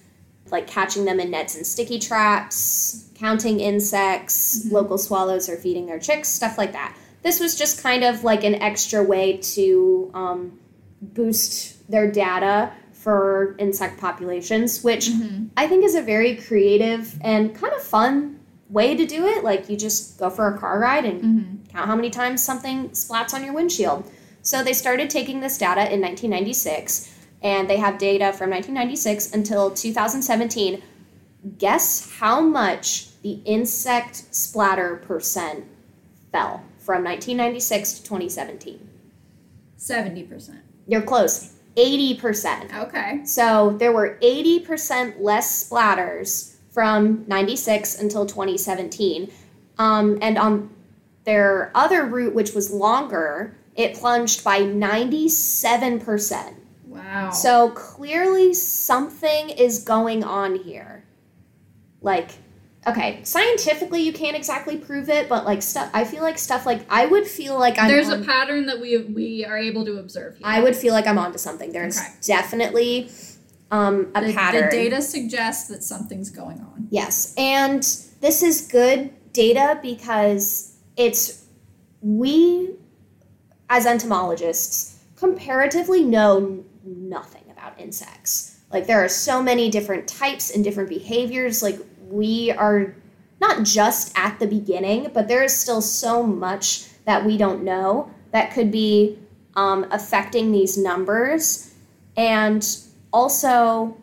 like 0.52 0.68
catching 0.68 1.06
them 1.06 1.20
in 1.20 1.32
nets 1.32 1.56
and 1.56 1.66
sticky 1.66 2.00
traps, 2.00 3.06
counting 3.16 3.60
insects, 3.60 4.64
Mhm. 4.66 4.72
local 4.72 4.98
swallows 4.98 5.50
are 5.50 5.58
feeding 5.58 5.86
their 5.86 6.00
chicks, 6.00 6.30
stuff 6.30 6.58
like 6.58 6.74
that. 6.74 6.96
This 7.24 7.40
was 7.40 7.56
just 7.56 7.82
kind 7.84 8.04
of 8.04 8.24
like 8.24 8.44
an 8.44 8.56
extra 8.56 9.04
way 9.04 9.38
to 9.38 10.12
um, 10.14 10.54
boost 11.02 11.90
their 11.90 12.10
data 12.10 12.72
for 12.94 13.56
insect 13.60 14.00
populations, 14.00 14.84
which 14.84 15.10
Mhm. 15.10 15.50
I 15.56 15.68
think 15.68 15.84
is 15.86 15.96
a 15.96 16.02
very 16.02 16.36
creative 16.36 17.16
and 17.22 17.54
kind 17.56 17.74
of 17.74 17.82
fun 17.84 18.37
way 18.70 18.96
to 18.96 19.06
do 19.06 19.26
it. 19.28 19.44
Like 19.44 19.70
you 19.70 19.78
just 19.78 20.18
go 20.20 20.30
for 20.30 20.54
a 20.54 20.58
car 20.58 20.80
ride 20.80 21.06
and 21.06 21.22
Mhm. 21.24 21.70
count 21.72 21.88
how 21.88 21.96
many 21.96 22.10
times 22.10 22.44
something 22.44 22.90
splats 22.90 23.34
on 23.34 23.44
your 23.44 23.54
windshield. 23.54 24.04
So 24.42 24.64
they 24.64 24.74
started 24.74 25.10
taking 25.10 25.40
this 25.40 25.58
data 25.58 25.92
in 25.94 26.00
1996, 26.02 27.10
and 27.42 27.70
they 27.70 27.78
have 27.78 27.98
data 27.98 28.34
from 28.34 28.50
1996 28.50 29.34
until 29.34 29.72
2017. 29.72 30.82
Guess 31.58 32.14
how 32.20 32.42
much 32.42 33.10
the 33.22 33.40
insect 33.46 34.24
splatter 34.34 34.96
percent 35.06 35.66
fell 36.32 36.64
from 36.80 37.04
1996 37.04 37.94
to 37.94 38.04
2017? 38.04 38.80
70%. 39.78 40.60
You're 40.88 41.02
close, 41.02 41.52
80%. 41.76 42.74
Okay. 42.74 43.22
So 43.26 43.76
there 43.78 43.92
were 43.92 44.18
80% 44.22 45.22
less 45.22 45.70
splatters 45.70 46.54
from 46.82 47.26
96 47.28 48.00
until 48.00 48.28
2017. 48.28 49.32
Um, 49.80 50.20
and 50.22 50.38
on 50.38 50.70
their 51.24 51.72
other 51.74 52.06
route, 52.06 52.36
which 52.36 52.54
was 52.54 52.70
longer, 52.72 53.58
it 53.76 53.96
plunged 53.96 54.44
by 54.44 54.60
97%. 54.60 56.54
Wow. 56.86 57.32
So 57.32 57.72
clearly 57.72 58.54
something 58.54 59.50
is 59.50 59.84
going 59.84 60.24
on 60.24 60.54
here. 60.60 61.04
Like, 62.04 62.30
okay, 62.86 63.22
scientifically 63.24 64.04
you 64.04 64.14
can't 64.14 64.38
exactly 64.38 64.78
prove 64.78 65.10
it, 65.10 65.28
but 65.28 65.46
like 65.46 65.64
stuff, 65.64 65.90
I 65.96 66.04
feel 66.04 66.22
like 66.22 66.38
stuff 66.38 66.68
like, 66.68 66.86
I 66.92 67.08
would 67.08 67.26
feel 67.26 67.58
like 67.58 67.80
I'm 67.80 67.88
There's 67.88 68.10
on- 68.12 68.22
a 68.22 68.26
pattern 68.26 68.68
that 68.68 68.80
we 68.80 69.00
we 69.00 69.44
are 69.46 69.58
able 69.58 69.84
to 69.86 69.98
observe 69.98 70.38
here. 70.38 70.46
I 70.46 70.62
would 70.62 70.76
feel 70.76 70.94
like 70.94 71.08
I'm 71.08 71.18
onto 71.18 71.40
something. 71.40 71.72
There's 71.72 71.98
Okay. 71.98 72.08
definitely 72.22 73.10
um, 73.72 74.12
a 74.16 74.22
the, 74.26 74.34
pattern. 74.34 74.66
the 74.66 74.72
data 74.72 75.02
suggests 75.02 75.68
that 75.70 75.84
something's 75.84 76.30
going 76.30 76.60
on. 76.60 76.88
Yes, 76.90 77.34
and 77.38 77.82
this 78.22 78.44
is 78.44 78.68
good 78.68 79.12
data 79.34 79.80
because 79.82 80.78
it's 80.96 81.46
we 82.02 82.76
as 83.70 83.86
entomologists 83.86 85.04
comparatively 85.16 86.04
know 86.04 86.64
nothing 86.84 87.44
about 87.52 87.80
insects. 87.80 88.60
Like 88.72 88.88
there 88.88 89.04
are 89.04 89.10
so 89.10 89.42
many 89.42 89.70
different 89.70 90.08
types 90.08 90.52
and 90.52 90.64
different 90.64 90.90
behaviors. 90.90 91.62
Like 91.62 91.80
we 92.08 92.52
are 92.52 92.96
not 93.40 93.64
just 93.64 94.18
at 94.18 94.40
the 94.40 94.48
beginning, 94.48 95.12
but 95.14 95.28
there 95.28 95.44
is 95.44 95.56
still 95.56 95.82
so 95.82 96.24
much 96.24 96.88
that 97.06 97.26
we 97.26 97.38
don't 97.38 97.64
know 97.64 98.12
that 98.32 98.52
could 98.52 98.72
be 98.72 99.18
um, 99.56 99.86
affecting 99.92 100.52
these 100.52 100.78
numbers. 100.78 101.74
And 102.16 102.68
also, 103.14 103.98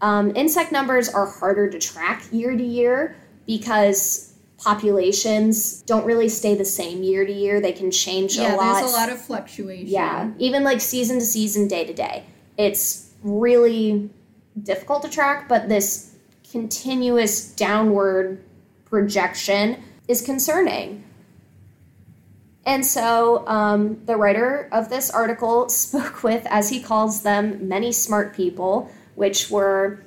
um, 0.00 0.34
insect 0.36 0.72
numbers 0.72 1.08
are 1.08 1.26
harder 1.26 1.68
to 1.70 1.78
track 1.78 2.24
year 2.32 2.56
to 2.56 2.62
year 2.62 3.16
because 3.46 4.34
populations 4.58 5.82
don't 5.82 6.06
really 6.06 6.28
stay 6.28 6.54
the 6.54 6.64
same 6.64 7.02
year 7.02 7.24
to 7.26 7.32
year. 7.32 7.60
They 7.60 7.72
can 7.72 7.90
change 7.90 8.36
Yeah, 8.36 8.54
a 8.54 8.56
lot. 8.56 8.80
there's 8.80 8.92
a 8.92 8.96
lot 8.96 9.10
of 9.10 9.20
fluctuation. 9.20 9.86
Yeah, 9.88 10.30
even 10.38 10.64
like 10.64 10.80
season 10.80 11.18
to 11.18 11.24
season, 11.24 11.68
day 11.68 11.84
to 11.84 11.92
day. 11.92 12.24
It's 12.56 13.10
really 13.22 14.10
difficult 14.62 15.02
to 15.02 15.08
track, 15.10 15.48
but 15.48 15.68
this 15.68 16.14
continuous 16.50 17.50
downward 17.52 18.42
projection 18.84 19.82
is 20.08 20.22
concerning. 20.22 21.02
And 22.66 22.84
so 22.84 23.46
um, 23.46 24.04
the 24.06 24.16
writer 24.16 24.68
of 24.72 24.88
this 24.88 25.10
article 25.10 25.68
spoke 25.84 26.22
with, 26.22 26.46
as 26.48 26.70
he 26.70 26.80
calls 26.80 27.22
them, 27.22 27.68
many 27.68 27.92
smart 27.92 28.34
people, 28.34 28.90
which 29.16 29.50
were 29.50 30.02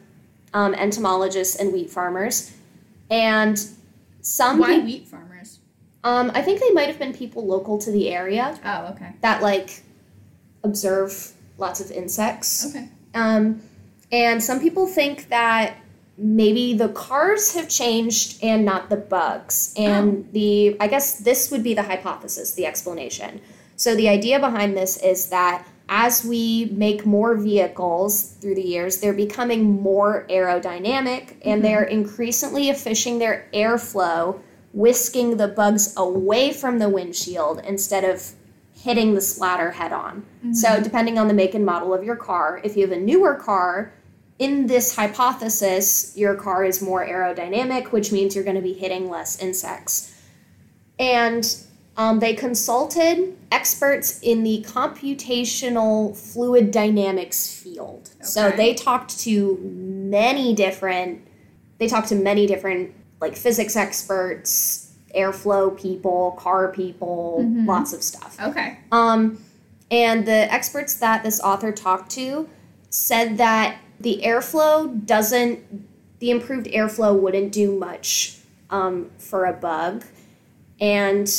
um, 0.54 0.74
entomologists 0.74 1.56
and 1.56 1.72
wheat 1.72 1.90
farmers. 1.90 2.52
And 3.10 3.64
some 4.22 4.60
Why 4.60 4.76
peop- 4.76 4.86
wheat 4.86 5.08
farmers? 5.08 5.60
um, 6.04 6.32
I 6.34 6.42
think 6.42 6.60
they 6.60 6.72
might 6.72 6.88
have 6.88 7.00
been 7.00 7.14
people 7.14 7.46
local 7.46 7.78
to 7.80 7.92
the 7.92 8.10
area 8.10 8.58
Oh, 8.66 8.88
okay. 8.94 9.14
that 9.22 9.42
like 9.42 9.84
observe 10.64 11.34
lots 11.58 11.80
of 11.80 11.92
insects. 11.92 12.68
Okay. 12.70 12.90
Um, 13.14 13.62
and 14.12 14.44
some 14.44 14.60
people 14.60 14.88
think 14.88 15.30
that 15.30 15.76
maybe 16.18 16.74
the 16.74 16.90
cars 16.90 17.54
have 17.54 17.70
changed 17.70 18.44
and 18.44 18.66
not 18.66 18.90
the 18.90 18.98
bugs. 18.98 19.74
And 19.78 20.26
oh. 20.26 20.32
the 20.32 20.78
I 20.80 20.88
guess 20.88 21.20
this 21.20 21.52
would 21.52 21.64
be 21.64 21.74
the 21.74 21.84
hypothesis, 21.84 22.54
the 22.54 22.66
explanation. 22.66 23.42
So 23.76 23.96
the 23.96 24.10
idea 24.10 24.40
behind 24.40 24.76
this 24.76 24.98
is 24.98 25.30
that 25.30 25.68
as 25.90 26.26
we 26.26 26.66
make 26.66 27.06
more 27.06 27.36
vehicles 27.36 28.34
through 28.42 28.56
the 28.56 28.62
years, 28.62 28.98
they're 28.98 29.14
becoming 29.14 29.82
more 29.82 30.26
aerodynamic 30.30 31.36
and 31.46 31.62
mm-hmm. 31.62 31.62
they're 31.62 31.84
increasingly 31.84 32.70
efficient 32.70 33.20
their 33.20 33.48
airflow, 33.54 34.40
whisking 34.74 35.38
the 35.38 35.48
bugs 35.48 35.94
away 35.96 36.52
from 36.52 36.80
the 36.80 36.90
windshield 36.90 37.62
instead 37.66 38.04
of 38.04 38.34
hitting 38.74 39.16
the 39.16 39.22
splatter 39.22 39.72
head 39.72 39.94
on. 39.94 40.26
So, 40.54 40.70
mm-hmm. 40.70 40.84
depending 40.84 41.18
on 41.18 41.28
the 41.28 41.34
make 41.34 41.56
and 41.56 41.66
model 41.66 41.94
of 41.94 42.04
your 42.04 42.16
car, 42.16 42.62
if 42.64 42.76
you 42.76 42.88
have 42.88 42.92
a 42.96 43.00
newer 43.00 43.36
car, 43.36 43.94
in 44.40 44.68
this 44.68 44.96
hypothesis, 44.96 46.14
your 46.16 46.36
car 46.36 46.64
is 46.64 46.82
more 46.82 47.06
aerodynamic, 47.06 47.92
which 47.92 48.12
means 48.12 48.36
you're 48.36 48.44
going 48.44 48.56
to 48.56 48.62
be 48.62 48.74
hitting 48.74 49.10
less 49.10 49.40
insects. 49.42 50.14
And 51.00 51.58
um, 51.96 52.20
they 52.20 52.36
consulted 52.36 53.36
experts 53.52 54.20
in 54.22 54.44
the 54.44 54.64
computational 54.68 56.16
fluid 56.16 56.70
dynamics 56.72 57.52
field. 57.52 58.12
Okay. 58.18 58.24
So 58.24 58.52
they 58.52 58.74
talked 58.76 59.20
to 59.22 59.58
many 59.64 60.54
different, 60.54 61.28
they 61.80 61.88
talked 61.88 62.10
to 62.10 62.16
many 62.16 62.46
different 62.46 62.94
like 63.20 63.36
physics 63.36 63.76
experts, 63.76 64.94
airflow 65.16 65.76
people, 65.80 66.32
car 66.38 66.68
people, 66.72 67.40
Mhm. 67.42 67.66
lots 67.66 67.94
of 67.94 68.04
stuff. 68.04 68.38
Okay. 68.40 68.78
Um, 68.92 69.44
and 69.90 70.28
the 70.28 70.54
experts 70.54 70.96
that 70.96 71.24
this 71.24 71.40
author 71.40 71.72
talked 71.72 72.12
to 72.12 72.48
said 72.92 73.38
that 73.40 73.78
the 74.00 74.22
airflow 74.24 75.06
doesn't, 75.06 75.60
the 76.20 76.32
improved 76.32 76.68
airflow 76.68 77.18
wouldn't 77.18 77.52
do 77.52 77.78
much 77.78 78.38
um, 78.70 79.10
for 79.18 79.46
a 79.46 79.54
bug. 79.54 80.04
And 80.80 81.30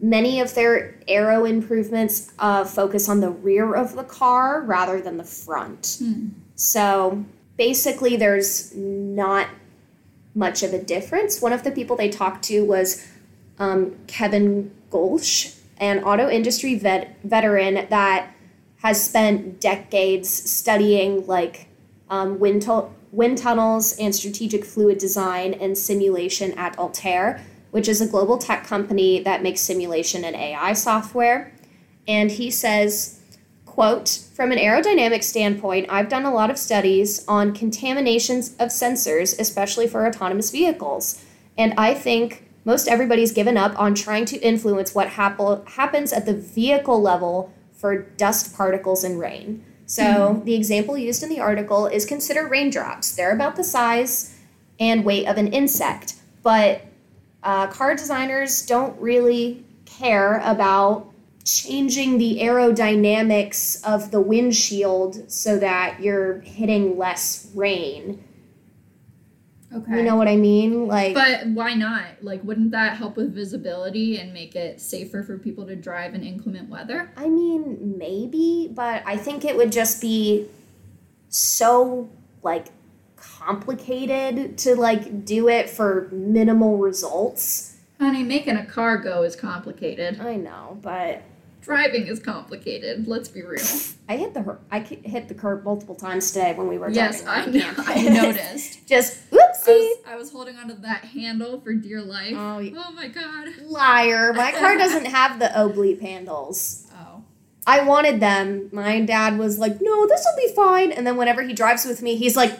many 0.00 0.40
of 0.40 0.54
their 0.54 0.94
aero 1.06 1.44
improvements 1.44 2.32
uh, 2.38 2.64
focus 2.64 3.08
on 3.08 3.20
the 3.20 3.30
rear 3.30 3.74
of 3.74 3.94
the 3.94 4.04
car 4.04 4.62
rather 4.62 5.00
than 5.00 5.16
the 5.16 5.24
front. 5.24 5.98
Hmm. 6.00 6.28
So 6.54 7.24
basically, 7.56 8.16
there's 8.16 8.74
not 8.74 9.48
much 10.34 10.62
of 10.62 10.72
a 10.72 10.82
difference. 10.82 11.42
One 11.42 11.52
of 11.52 11.64
the 11.64 11.70
people 11.70 11.96
they 11.96 12.08
talked 12.08 12.44
to 12.44 12.64
was 12.64 13.06
um, 13.58 13.96
Kevin 14.06 14.70
Golsch, 14.90 15.58
an 15.78 16.02
auto 16.04 16.28
industry 16.28 16.76
vet- 16.76 17.16
veteran 17.24 17.86
that 17.90 18.32
has 18.82 19.04
spent 19.04 19.60
decades 19.60 20.28
studying 20.28 21.26
like 21.26 21.68
um, 22.10 22.38
wind, 22.38 22.62
tu- 22.62 22.88
wind 23.12 23.38
tunnels 23.38 23.96
and 23.98 24.14
strategic 24.14 24.64
fluid 24.64 24.98
design 24.98 25.54
and 25.54 25.76
simulation 25.76 26.52
at 26.52 26.78
Altair, 26.78 27.44
which 27.70 27.88
is 27.88 28.00
a 28.00 28.06
global 28.06 28.38
tech 28.38 28.64
company 28.64 29.20
that 29.20 29.42
makes 29.42 29.60
simulation 29.60 30.24
and 30.24 30.36
AI 30.36 30.72
software. 30.72 31.52
And 32.06 32.30
he 32.30 32.50
says, 32.50 33.20
quote, 33.66 34.08
from 34.34 34.52
an 34.52 34.58
aerodynamic 34.58 35.22
standpoint, 35.22 35.86
I've 35.90 36.08
done 36.08 36.24
a 36.24 36.32
lot 36.32 36.50
of 36.50 36.58
studies 36.58 37.24
on 37.26 37.52
contaminations 37.52 38.50
of 38.54 38.68
sensors, 38.68 39.38
especially 39.38 39.86
for 39.86 40.06
autonomous 40.06 40.50
vehicles. 40.50 41.24
And 41.58 41.74
I 41.76 41.94
think 41.94 42.48
most 42.64 42.88
everybody's 42.88 43.32
given 43.32 43.56
up 43.56 43.78
on 43.78 43.94
trying 43.94 44.24
to 44.26 44.38
influence 44.38 44.94
what 44.94 45.08
hap- 45.08 45.68
happens 45.68 46.12
at 46.12 46.26
the 46.26 46.34
vehicle 46.34 47.00
level 47.02 47.52
for 47.78 48.02
dust 48.02 48.54
particles 48.54 49.04
and 49.04 49.18
rain. 49.18 49.64
So, 49.86 50.42
the 50.44 50.54
example 50.54 50.98
used 50.98 51.22
in 51.22 51.30
the 51.30 51.40
article 51.40 51.86
is 51.86 52.04
consider 52.04 52.46
raindrops. 52.46 53.12
They're 53.12 53.32
about 53.32 53.56
the 53.56 53.64
size 53.64 54.34
and 54.78 55.02
weight 55.02 55.26
of 55.26 55.38
an 55.38 55.48
insect, 55.48 56.16
but 56.42 56.82
uh, 57.42 57.68
car 57.68 57.94
designers 57.94 58.66
don't 58.66 59.00
really 59.00 59.64
care 59.86 60.42
about 60.44 61.10
changing 61.44 62.18
the 62.18 62.40
aerodynamics 62.40 63.82
of 63.82 64.10
the 64.10 64.20
windshield 64.20 65.30
so 65.30 65.58
that 65.58 65.98
you're 66.02 66.40
hitting 66.40 66.98
less 66.98 67.48
rain. 67.54 68.22
Okay. 69.74 69.98
You 69.98 70.02
know 70.02 70.16
what 70.16 70.28
I 70.28 70.36
mean? 70.36 70.86
Like, 70.86 71.14
But 71.14 71.46
why 71.48 71.74
not? 71.74 72.22
Like, 72.22 72.42
wouldn't 72.42 72.70
that 72.70 72.96
help 72.96 73.16
with 73.16 73.34
visibility 73.34 74.18
and 74.18 74.32
make 74.32 74.56
it 74.56 74.80
safer 74.80 75.22
for 75.22 75.36
people 75.38 75.66
to 75.66 75.76
drive 75.76 76.14
in 76.14 76.22
inclement 76.22 76.70
weather? 76.70 77.12
I 77.16 77.28
mean, 77.28 77.96
maybe, 77.98 78.70
but 78.72 79.02
I 79.04 79.18
think 79.18 79.44
it 79.44 79.56
would 79.56 79.70
just 79.70 80.00
be 80.00 80.48
so 81.28 82.08
like 82.42 82.68
complicated 83.16 84.56
to 84.58 84.74
like 84.74 85.26
do 85.26 85.48
it 85.48 85.68
for 85.68 86.08
minimal 86.12 86.78
results. 86.78 87.76
Honey, 88.00 88.22
making 88.22 88.56
a 88.56 88.64
car 88.64 88.96
go 88.96 89.22
is 89.22 89.36
complicated. 89.36 90.20
I 90.20 90.36
know, 90.36 90.78
but 90.80 91.22
Driving 91.68 92.06
is 92.06 92.18
complicated. 92.18 93.06
Let's 93.06 93.28
be 93.28 93.42
real. 93.42 93.60
I 94.08 94.16
hit 94.16 94.32
the 94.32 94.56
I 94.70 94.80
hit 94.80 95.28
the 95.28 95.34
curb 95.34 95.64
multiple 95.64 95.94
times 95.94 96.30
today 96.30 96.54
when 96.54 96.66
we 96.66 96.78
were 96.78 96.88
yes, 96.88 97.22
driving 97.22 97.54
Yes, 97.54 97.78
I, 97.78 97.82
around 97.82 97.84
know, 97.84 97.84
campus. 97.84 98.06
I 98.06 98.22
noticed. 98.26 98.86
Just 98.88 99.18
I 99.68 99.72
was, 99.76 99.96
I 100.06 100.16
was 100.16 100.30
holding 100.32 100.56
onto 100.56 100.74
that 100.82 101.04
handle 101.04 101.60
for 101.60 101.72
dear 101.74 102.00
life. 102.02 102.34
Oh, 102.36 102.60
Oh 102.76 102.92
my 102.92 103.08
god. 103.08 103.48
liar! 103.66 104.32
My 104.32 104.52
car 104.52 104.76
doesn't 104.84 105.06
have 105.06 105.38
the 105.38 105.50
oblique 105.60 106.00
handles. 106.00 106.86
Oh. 106.92 107.22
I 107.66 107.82
wanted 107.84 108.20
them. 108.20 108.68
My 108.72 109.00
dad 109.00 109.38
was 109.38 109.58
like, 109.58 109.80
"No, 109.80 110.06
this 110.06 110.24
will 110.26 110.48
be 110.48 110.52
fine." 110.54 110.90
And 110.92 111.06
then 111.06 111.16
whenever 111.16 111.42
he 111.42 111.52
drives 111.52 111.84
with 111.84 112.00
me, 112.02 112.16
he's 112.16 112.36
like, 112.36 112.58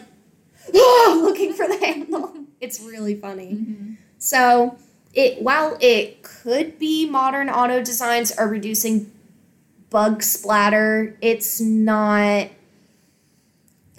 "Ah," 0.75 1.17
looking 1.21 1.53
for 1.53 1.67
the 1.67 1.77
handle. 1.77 2.33
It's 2.61 2.81
really 2.81 3.15
funny. 3.15 3.53
Mhm. 3.53 3.95
So, 4.17 4.77
it 5.13 5.41
while 5.41 5.77
it 5.79 6.21
could 6.23 6.77
be 6.77 7.09
modern 7.09 7.49
auto 7.49 7.81
designs 7.81 8.33
are 8.33 8.49
reducing 8.49 9.09
bug 9.89 10.21
splatter, 10.21 11.17
it's 11.21 11.61
not 11.61 12.49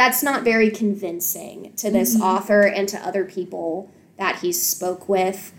that's 0.00 0.22
not 0.22 0.42
very 0.42 0.70
convincing 0.70 1.74
to 1.76 1.90
this 1.90 2.16
Mhm. 2.16 2.22
author 2.22 2.62
and 2.62 2.88
to 2.88 2.96
other 3.06 3.22
people 3.22 3.90
that 4.16 4.38
he 4.38 4.50
spoke 4.50 5.10
with. 5.10 5.52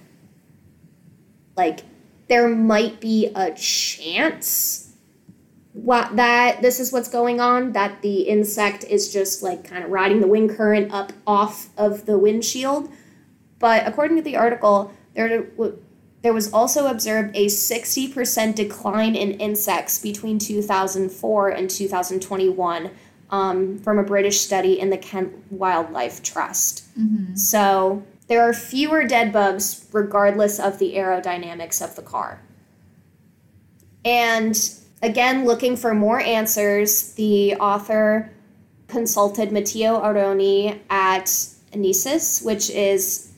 Like 1.56 1.82
there 2.28 2.48
might 2.48 3.00
be 3.00 3.28
a 3.36 3.52
chance 3.52 4.88
what 5.74 6.16
that 6.16 6.64
this 6.64 6.80
is 6.80 6.92
what's 6.92 7.08
going 7.08 7.40
on 7.40 7.74
that 7.74 8.02
the 8.02 8.22
insect 8.22 8.84
is 8.86 9.14
just 9.14 9.44
like 9.44 9.64
kind 9.64 9.84
of 9.84 9.92
riding 9.92 10.22
the 10.22 10.28
wind 10.28 10.50
current 10.50 10.92
up 10.92 11.14
off 11.28 11.70
of 11.78 12.08
the 12.08 12.18
windshield 12.18 12.90
but 13.60 13.88
according 13.88 14.18
to 14.18 14.24
the 14.24 14.36
article, 14.38 14.92
there 15.14 15.46
there 16.24 16.34
was 16.34 16.52
also 16.52 16.88
observed 16.88 17.36
a 17.36 17.48
60% 17.48 18.56
decline 18.56 19.16
in 19.16 19.32
insects 19.34 20.00
between 20.00 20.40
2004 20.40 21.50
and 21.50 21.70
2021 21.70 22.90
um, 23.32 23.80
from 23.80 23.98
a 23.98 24.04
British 24.04 24.42
study 24.42 24.80
in 24.80 24.90
the 24.90 24.98
Kent 24.98 25.34
Wildlife 25.50 26.22
Trust. 26.22 26.84
Mhm. 27.00 27.38
So 27.38 28.04
there 28.28 28.42
are 28.42 28.54
fewer 28.54 29.06
dead 29.06 29.32
bugs 29.32 29.86
regardless 29.92 30.60
of 30.60 30.80
the 30.80 30.96
aerodynamics 30.96 31.82
of 31.84 31.96
the 31.96 32.02
car. 32.02 32.42
And 34.04 34.58
again, 35.02 35.46
looking 35.46 35.76
for 35.76 35.94
more 35.94 36.20
answers, 36.20 37.14
the 37.14 37.56
author 37.56 38.32
consulted 38.88 39.52
Matteo 39.52 40.02
Aroni 40.02 40.80
at 40.90 41.26
Ansys, 41.74 42.44
which 42.44 42.70
is 42.70 43.30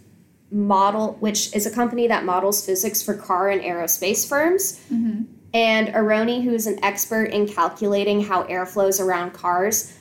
model 0.52 1.18
which 1.20 1.54
is 1.56 1.66
a 1.66 1.72
company 1.72 2.08
that 2.08 2.24
models 2.24 2.64
physics 2.64 3.02
for 3.02 3.16
car 3.16 3.50
and 3.50 3.62
aerospace 3.62 4.28
firms. 4.28 4.80
Mhm. 4.92 5.26
And 5.54 5.90
Aroni, 5.90 6.44
who's 6.44 6.66
an 6.66 6.84
expert 6.84 7.26
in 7.26 7.48
calculating 7.48 8.22
how 8.22 8.44
air 8.44 8.66
flows 8.66 9.00
around 9.00 9.34
cars, 9.34 9.98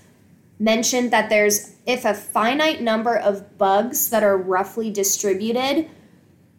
mentioned 0.59 1.11
that 1.11 1.29
there's 1.29 1.75
if 1.87 2.05
a 2.05 2.15
finite 2.15 2.81
number 2.81 3.17
of 3.17 3.59
bugs 3.59 4.11
that 4.11 4.23
are 4.23 4.37
roughly 4.37 4.91
distributed, 4.91 5.91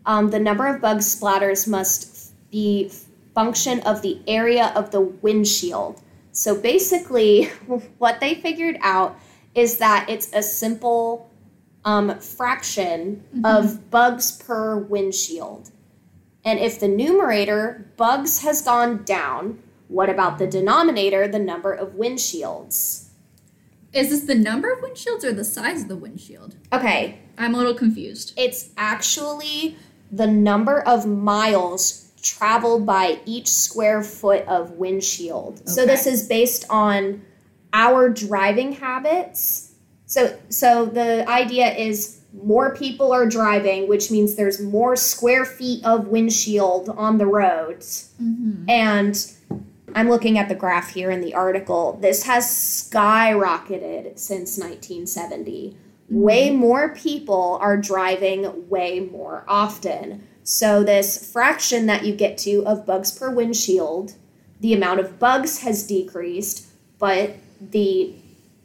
um, 0.05 0.29
the 0.29 0.39
number 0.39 0.67
of 0.67 0.81
bug 0.81 0.99
splatters 0.99 1.67
must 1.67 2.33
be 2.51 2.91
function 3.33 3.79
of 3.81 4.01
the 4.01 4.21
area 4.27 4.71
of 4.75 4.91
the 4.91 5.01
windshield. 5.01 6.01
So 6.31 6.59
basically, 6.59 7.45
what 7.97 8.19
they 8.19 8.35
figured 8.35 8.77
out 8.81 9.17
is 9.55 9.77
that 9.77 10.07
it's 10.09 10.31
a 10.33 10.43
simple 10.43 11.29
um, 11.85 12.19
fraction 12.19 13.23
of 13.43 13.89
bugs 13.89 14.31
per 14.31 14.77
windshield. 14.77 15.69
And 16.45 16.59
if 16.59 16.79
the 16.79 16.87
numerator, 16.87 17.91
bugs, 17.97 18.41
has 18.41 18.61
gone 18.61 19.03
down, 19.03 19.63
what 19.87 20.09
about 20.09 20.39
the 20.39 20.47
denominator, 20.47 21.27
the 21.27 21.39
number 21.39 21.71
of 21.71 21.93
windshields? 21.93 23.07
Is 23.93 24.09
this 24.09 24.21
the 24.21 24.35
number 24.35 24.71
of 24.73 24.79
windshields 24.79 25.23
or 25.23 25.31
the 25.31 25.43
size 25.43 25.83
of 25.83 25.87
the 25.87 25.95
windshield? 25.95 26.55
Okay, 26.73 27.19
I'm 27.37 27.53
a 27.53 27.57
little 27.57 27.75
confused. 27.75 28.33
it's 28.35 28.71
actually 28.75 29.77
the 30.11 30.27
number 30.27 30.81
of 30.81 31.05
miles 31.05 32.11
traveled 32.21 32.85
by 32.85 33.19
each 33.25 33.47
square 33.47 34.01
foot 34.01 34.47
of 34.47 34.71
windshield. 34.71 35.67
So 35.67 35.85
this 35.85 36.07
is 36.07 36.27
based 36.27 36.65
on 36.69 37.21
our 37.73 38.09
driving 38.09 38.73
habits. 38.73 39.73
So 40.05 40.37
so 40.49 40.85
the 40.85 41.27
idea 41.29 41.73
is 41.73 42.21
more 42.41 42.75
people 42.75 43.11
are 43.11 43.27
driving, 43.27 43.87
which 43.87 44.09
means 44.09 44.35
there's 44.35 44.59
more 44.59 44.95
square 44.95 45.45
feet 45.45 45.85
of 45.85 46.07
windshield 46.07 46.89
on 46.89 47.17
the 47.17 47.27
roads. 47.27 48.11
Mm-hmm. 48.21 48.69
And 48.69 49.33
I'm 49.95 50.09
looking 50.09 50.37
at 50.37 50.49
the 50.49 50.55
graph 50.55 50.93
here 50.93 51.11
in 51.11 51.21
the 51.21 51.35
article. 51.35 51.99
This 52.01 52.23
has 52.23 52.45
skyrocketed 52.45 54.17
since 54.17 54.57
1970. 54.57 55.77
Way 56.09 56.49
more 56.51 56.95
people 56.95 57.57
are 57.61 57.77
driving 57.77 58.69
way 58.69 58.99
more 58.99 59.45
often. 59.47 60.27
So, 60.43 60.83
this 60.83 61.31
fraction 61.31 61.85
that 61.85 62.05
you 62.05 62.13
get 62.13 62.37
to 62.39 62.65
of 62.65 62.85
bugs 62.85 63.17
per 63.17 63.29
windshield, 63.29 64.15
the 64.59 64.73
amount 64.73 64.99
of 64.99 65.17
bugs 65.17 65.59
has 65.61 65.87
decreased, 65.87 66.67
but 66.99 67.37
the 67.61 68.13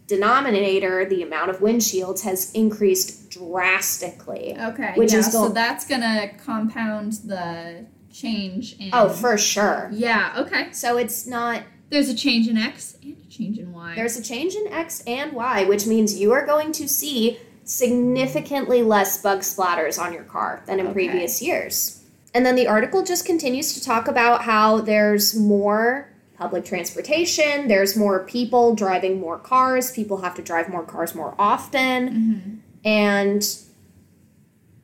denominator, 0.09 1.05
the 1.05 1.23
amount 1.23 1.51
of 1.51 1.59
windshields, 1.61 2.23
has 2.23 2.51
increased 2.53 3.31
drastically. 3.31 4.57
Okay. 4.59 4.95
Which 4.97 5.13
yeah, 5.13 5.21
is 5.21 5.31
so 5.31 5.51
that's 5.51 5.87
gonna 5.87 6.31
compound 6.45 7.13
the 7.25 7.87
change 8.13 8.75
in. 8.81 8.91
Oh, 8.93 9.09
for 9.09 9.39
sure. 9.39 9.91
Yeah. 9.93 10.35
Okay. 10.39 10.73
So, 10.73 10.97
it's 10.97 11.27
not 11.27 11.63
There's 11.91 12.09
a 12.09 12.15
change 12.17 12.49
in 12.49 12.57
X 12.57 12.97
and 13.03 13.17
a 13.25 13.31
change 13.31 13.59
in 13.59 13.73
Y. 13.73 13.95
There's 13.95 14.17
a 14.17 14.23
change 14.23 14.55
in 14.55 14.67
X 14.73 15.03
and 15.07 15.33
Y, 15.33 15.65
which 15.65 15.87
means 15.87 16.19
you 16.19 16.33
are 16.33 16.45
going 16.45 16.73
to 16.73 16.89
see 16.89 17.39
significantly 17.65 18.83
less 18.83 19.23
bug 19.23 19.41
splatters 19.41 20.03
on 20.03 20.13
your 20.13 20.25
car 20.25 20.63
than 20.67 20.81
in 20.81 20.87
Okay. 20.87 20.95
previous 20.95 21.43
years. 21.43 22.03
And 22.35 22.45
then 22.45 22.57
the 22.57 22.67
article 22.67 23.03
just 23.03 23.25
continues 23.25 23.75
to 23.75 23.83
talk 23.83 24.09
about 24.09 24.43
how 24.43 24.81
there's 24.81 25.35
more 25.35 26.08
public 26.39 26.65
transportation, 26.65 27.67
there's 27.69 27.97
more 27.97 28.21
people 28.25 28.75
driving 28.77 29.19
more 29.21 29.39
cars, 29.39 29.91
people 29.91 30.19
have 30.19 30.35
to 30.37 30.43
drive 30.43 30.69
more 30.69 30.85
cars 30.85 31.15
more 31.15 31.35
often, 31.39 32.09
Mm-hmm. 32.09 32.89
and 32.89 33.59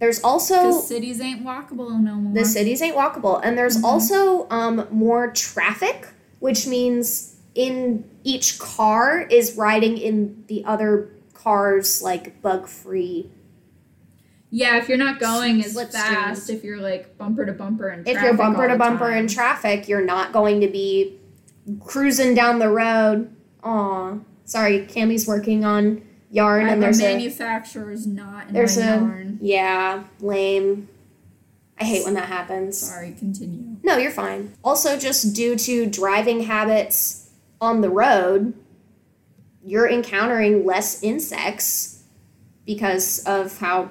there's 0.00 0.20
also 0.22 0.72
cities 0.80 1.20
ain't 1.20 1.44
walkable 1.44 1.98
no 2.00 2.16
more. 2.16 2.34
the 2.34 2.44
cities 2.44 2.82
ain't 2.82 2.96
walkable 2.96 3.40
and 3.42 3.56
there's 3.56 3.78
Mhm. 3.78 3.84
also 3.84 4.46
um, 4.50 4.86
more 4.90 5.30
traffic 5.30 6.08
which 6.40 6.66
means 6.66 7.36
in 7.54 8.04
each 8.24 8.58
car 8.58 9.20
is 9.30 9.56
riding 9.56 9.96
in 9.96 10.44
the 10.48 10.62
other 10.66 11.08
cars 11.32 12.02
like 12.02 12.42
bug 12.42 12.66
free 12.66 13.30
yeah, 14.50 14.76
if 14.76 14.88
you're 14.88 14.98
not 14.98 15.18
going 15.18 15.60
as 15.64 15.72
streams. 15.72 15.92
fast, 15.92 16.48
if 16.50 16.62
you're 16.62 16.78
like 16.78 17.16
bumper 17.18 17.44
to 17.46 17.52
bumper 17.52 17.88
and 17.88 18.06
if 18.06 18.20
you're 18.22 18.34
bumper 18.34 18.68
to 18.68 18.76
bumper 18.76 19.10
in 19.10 19.26
traffic 19.28 19.88
you're 19.88 20.04
not 20.04 20.32
going 20.32 20.60
to 20.60 20.68
be 20.68 21.18
cruising 21.80 22.34
down 22.34 22.58
the 22.58 22.68
road 22.68 23.34
Aw, 23.62 24.18
sorry 24.44 24.80
Cammie's 24.86 25.26
working 25.26 25.64
on 25.64 26.02
yarn 26.30 26.66
I'm 26.66 26.74
and 26.74 26.82
there's 26.82 27.00
a 27.00 27.04
manufacturer's 27.04 28.06
not 28.06 28.48
in 28.48 28.54
there's 28.54 28.76
my 28.78 28.84
a 28.84 28.96
yarn. 29.00 29.38
yeah 29.40 30.04
lame 30.20 30.88
i 31.80 31.84
hate 31.84 32.04
when 32.04 32.14
that 32.14 32.26
happens 32.28 32.78
Sorry, 32.78 33.14
continue. 33.18 33.76
No, 33.82 33.96
you're 33.96 34.10
fine. 34.10 34.52
Also, 34.62 34.98
just 34.98 35.34
due 35.34 35.56
to 35.56 35.86
driving 35.86 36.40
habits 36.44 37.30
on 37.60 37.80
the 37.82 37.90
road, 37.90 38.54
you're 39.64 39.88
encountering 39.88 40.64
less 40.64 41.02
insects 41.02 42.02
because 42.64 43.22
of 43.26 43.58
how 43.58 43.90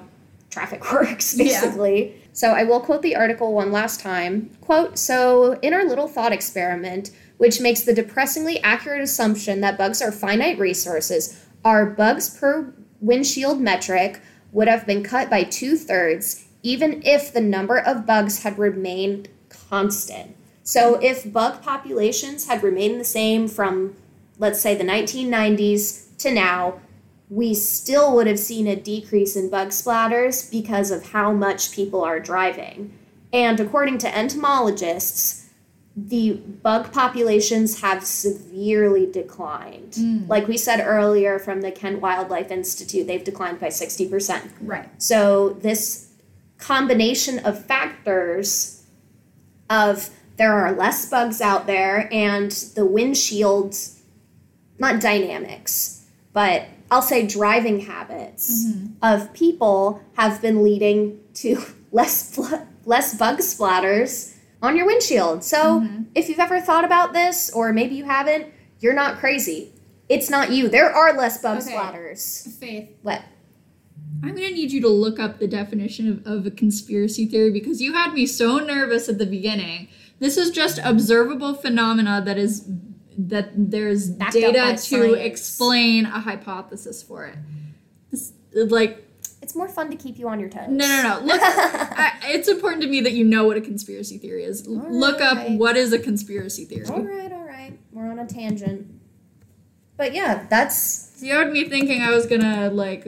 traffic 0.50 0.90
works, 0.92 1.36
Yeah. 1.38 1.44
So 2.34 2.50
I 2.50 2.64
will 2.64 2.80
quote 2.80 3.02
the 3.02 3.14
article 3.14 3.54
one 3.54 3.70
last 3.70 4.00
time. 4.00 4.50
Quote, 4.60 4.98
so 4.98 5.52
in 5.62 5.72
our 5.72 5.84
little 5.84 6.08
thought 6.08 6.32
experiment, 6.32 7.12
which 7.38 7.60
makes 7.60 7.82
the 7.82 7.94
depressingly 7.94 8.60
accurate 8.60 9.00
assumption 9.00 9.60
that 9.60 9.78
bugs 9.78 10.02
are 10.02 10.10
finite 10.10 10.58
resources, 10.58 11.40
our 11.64 11.86
bugs 11.86 12.28
per 12.28 12.74
windshield 13.00 13.60
metric 13.60 14.20
would 14.50 14.66
have 14.66 14.84
been 14.84 15.04
cut 15.04 15.30
by 15.30 15.44
two 15.44 15.76
thirds, 15.76 16.44
even 16.64 17.02
if 17.04 17.32
the 17.32 17.40
number 17.40 17.78
of 17.78 18.04
bugs 18.04 18.42
had 18.42 18.58
remained 18.58 19.28
constant. 19.48 20.36
So 20.64 20.96
if 20.96 21.32
bug 21.32 21.62
populations 21.62 22.48
had 22.48 22.64
remained 22.64 22.98
the 22.98 23.04
same 23.04 23.46
from, 23.46 23.94
let's 24.38 24.60
say, 24.60 24.74
the 24.74 24.82
1990s 24.82 26.16
to 26.18 26.32
now, 26.32 26.80
we 27.34 27.52
still 27.52 28.14
would 28.14 28.28
have 28.28 28.38
seen 28.38 28.68
a 28.68 28.76
decrease 28.76 29.34
in 29.34 29.50
bug 29.50 29.68
splatters 29.68 30.48
because 30.50 30.92
of 30.92 31.10
how 31.10 31.32
much 31.32 31.72
people 31.72 32.04
are 32.04 32.20
driving. 32.20 32.96
And 33.32 33.58
according 33.58 33.98
to 33.98 34.16
entomologists, 34.16 35.44
the 35.96 36.34
bug 36.34 36.92
populations 36.92 37.80
have 37.80 38.04
severely 38.04 39.10
declined. 39.10 39.94
Mm. 39.94 40.28
Like 40.28 40.46
we 40.46 40.56
said 40.56 40.80
earlier 40.80 41.40
from 41.40 41.60
the 41.60 41.72
Kent 41.72 42.00
Wildlife 42.00 42.52
Institute, 42.52 43.08
they've 43.08 43.24
declined 43.24 43.58
by 43.58 43.66
60%. 43.66 44.50
Right. 44.60 44.88
So 45.02 45.50
this 45.54 46.12
combination 46.58 47.40
of 47.40 47.64
factors 47.64 48.84
of 49.68 50.10
there 50.36 50.52
are 50.52 50.72
less 50.72 51.10
bugs 51.10 51.40
out 51.40 51.66
there 51.66 52.08
and 52.12 52.52
the 52.76 52.86
windshield 52.86 53.76
not 54.78 55.00
dynamics, 55.00 56.04
but 56.32 56.68
I'll 56.94 57.02
say 57.02 57.26
driving 57.26 57.80
habits 57.80 58.66
mm-hmm. 58.68 58.92
of 59.02 59.32
people 59.32 60.00
have 60.12 60.40
been 60.40 60.62
leading 60.62 61.18
to 61.34 61.60
less 61.90 62.38
less 62.84 63.18
bug 63.18 63.38
splatters 63.38 64.36
on 64.62 64.76
your 64.76 64.86
windshield. 64.86 65.42
So 65.42 65.80
mm-hmm. 65.80 66.04
if 66.14 66.28
you've 66.28 66.38
ever 66.38 66.60
thought 66.60 66.84
about 66.84 67.12
this 67.12 67.50
or 67.52 67.72
maybe 67.72 67.96
you 67.96 68.04
haven't, 68.04 68.46
you're 68.78 68.94
not 68.94 69.18
crazy. 69.18 69.72
It's 70.08 70.30
not 70.30 70.52
you. 70.52 70.68
There 70.68 70.88
are 70.88 71.12
less 71.14 71.42
bug 71.42 71.62
Okay. 71.62 71.72
splatters. 71.72 72.46
Faith, 72.60 72.90
What? 73.02 73.22
I'm 74.22 74.36
gonna 74.36 74.50
need 74.50 74.70
you 74.70 74.80
to 74.82 74.88
look 74.88 75.18
up 75.18 75.40
the 75.40 75.48
definition 75.48 76.08
of, 76.08 76.24
of 76.24 76.46
a 76.46 76.50
conspiracy 76.52 77.26
theory 77.26 77.50
because 77.50 77.82
you 77.82 77.94
had 77.94 78.12
me 78.12 78.24
so 78.24 78.58
nervous 78.58 79.08
at 79.08 79.18
the 79.18 79.26
beginning. 79.26 79.88
This 80.20 80.36
is 80.36 80.52
just 80.52 80.78
observable 80.84 81.54
phenomena 81.54 82.22
that 82.24 82.38
is 82.38 82.68
that 83.18 83.50
there's 83.54 84.10
Backed 84.10 84.32
data 84.34 84.72
to 84.72 84.78
science. 84.78 85.16
explain 85.20 86.06
a 86.06 86.20
hypothesis 86.20 87.02
for 87.02 87.26
it. 87.26 87.36
This 88.10 88.32
like 88.54 89.04
It's 89.42 89.54
more 89.54 89.68
fun 89.68 89.90
to 89.90 89.96
keep 89.96 90.18
you 90.18 90.28
on 90.28 90.40
your 90.40 90.48
toes. 90.48 90.68
no 90.68 90.86
no 90.86 91.02
no 91.20 91.24
look. 91.24 91.40
I, 91.44 92.12
it's 92.26 92.48
important 92.48 92.82
to 92.82 92.88
me 92.88 93.00
that 93.02 93.12
you 93.12 93.24
know 93.24 93.44
what 93.44 93.56
a 93.56 93.60
conspiracy 93.60 94.18
theory 94.18 94.44
is. 94.44 94.66
Look 94.66 95.20
up 95.20 95.48
what 95.50 95.76
is 95.76 95.92
a 95.92 95.98
conspiracy 95.98 96.64
theory. 96.64 96.86
All 96.86 97.02
right, 97.02 97.32
all 97.32 97.44
right. 97.44 97.78
We're 97.92 98.10
on 98.10 98.18
a 98.18 98.26
tangent. 98.26 98.90
But 99.96 100.12
yeah, 100.14 100.46
that's 100.50 100.76
So 101.20 101.26
you 101.26 101.34
had 101.34 101.50
me 101.52 101.68
thinking 101.68 102.02
I 102.02 102.10
was 102.10 102.26
gonna 102.26 102.70
like 102.70 103.06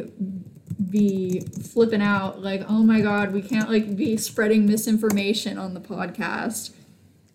be 0.91 1.41
flipping 1.41 2.03
out, 2.03 2.43
like, 2.43 2.63
oh 2.69 2.83
my 2.85 3.01
god, 3.01 3.33
we 3.33 3.43
can't 3.43 3.69
like 3.69 3.97
be 3.97 4.17
spreading 4.17 4.67
misinformation 4.67 5.59
on 5.59 5.75
the 5.75 5.81
podcast. 5.81 6.73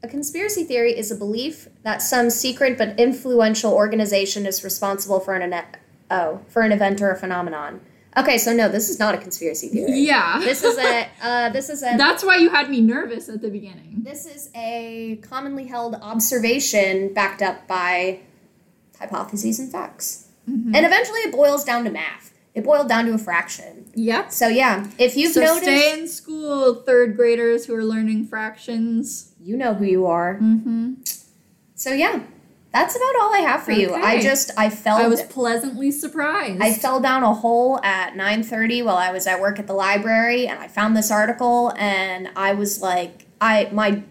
A 0.03 0.07
conspiracy 0.07 0.63
theory 0.63 0.97
is 0.97 1.11
a 1.11 1.15
belief 1.15 1.67
that 1.83 2.01
some 2.01 2.29
secret 2.29 2.77
but 2.77 2.99
influential 2.99 3.73
organization 3.73 4.45
is 4.45 4.63
responsible 4.63 5.19
for 5.19 5.35
an 5.35 5.53
ene- 5.53 5.65
oh 6.09 6.41
for 6.47 6.61
an 6.61 6.71
event 6.71 7.01
or 7.01 7.11
a 7.11 7.17
phenomenon. 7.17 7.81
Okay, 8.17 8.37
so 8.37 8.51
no, 8.51 8.67
this 8.67 8.89
is 8.89 8.99
not 8.99 9.15
a 9.15 9.17
conspiracy 9.17 9.69
theory. 9.69 9.99
Yeah. 9.99 10.41
This 10.43 10.63
is 10.63 10.77
a 10.77 11.07
uh, 11.21 11.49
this 11.49 11.69
is 11.69 11.81
a 11.83 11.95
That's 11.97 12.23
why 12.25 12.37
you 12.37 12.49
had 12.49 12.69
me 12.69 12.81
nervous 12.81 13.29
at 13.29 13.41
the 13.41 13.49
beginning. 13.49 14.01
this 14.03 14.25
is 14.25 14.49
a 14.55 15.19
commonly 15.21 15.67
held 15.67 15.95
observation 15.95 17.13
backed 17.13 17.41
up 17.41 17.67
by 17.67 18.19
hypotheses 18.99 19.59
and 19.59 19.71
facts. 19.71 20.27
Mm-hmm. 20.49 20.75
And 20.75 20.85
eventually 20.85 21.19
it 21.19 21.31
boils 21.31 21.63
down 21.63 21.83
to 21.85 21.91
math. 21.91 22.33
It 22.53 22.63
boiled 22.65 22.89
down 22.89 23.05
to 23.05 23.13
a 23.13 23.17
fraction. 23.17 23.89
Yep. 23.95 24.31
So 24.31 24.47
yeah, 24.47 24.87
if 24.97 25.15
you've 25.15 25.33
so 25.33 25.41
noticed 25.41 25.63
stay 25.63 25.93
in 25.93 26.07
school, 26.07 26.75
third 26.75 27.15
graders 27.15 27.65
who 27.65 27.75
are 27.75 27.83
learning 27.83 28.27
fractions. 28.27 29.33
you 29.41 29.55
know 29.55 29.73
who 29.73 29.85
you 29.85 30.05
are. 30.05 30.35
Mm-hmm. 30.35 30.95
So 31.75 31.93
yeah, 31.93 32.21
that's 32.71 32.95
about 32.95 33.15
all 33.21 33.33
I 33.33 33.39
have 33.39 33.63
for 33.63 33.71
you. 33.71 33.93
I 33.93 34.21
just 34.21 34.51
I 34.57 34.69
fell 34.69 34.97
I 34.97 35.07
was 35.07 35.21
pleasantly 35.23 35.91
surprised. 35.91 36.61
I 36.61 36.73
fell 36.73 36.99
down 36.99 37.23
a 37.23 37.33
hole 37.33 37.79
at 37.83 38.13
9:30 38.13 38.83
while 38.83 38.97
I 38.97 39.11
was 39.11 39.27
at 39.27 39.39
work 39.39 39.59
at 39.59 39.67
the 39.67 39.73
library 39.73 40.47
and 40.47 40.59
I 40.59 40.67
found 40.67 40.95
this 40.95 41.11
article 41.11 41.73
and 41.77 42.29
I 42.35 42.53
was 42.53 42.81
like 42.81 43.25
I 43.41 43.69
my 43.73 44.03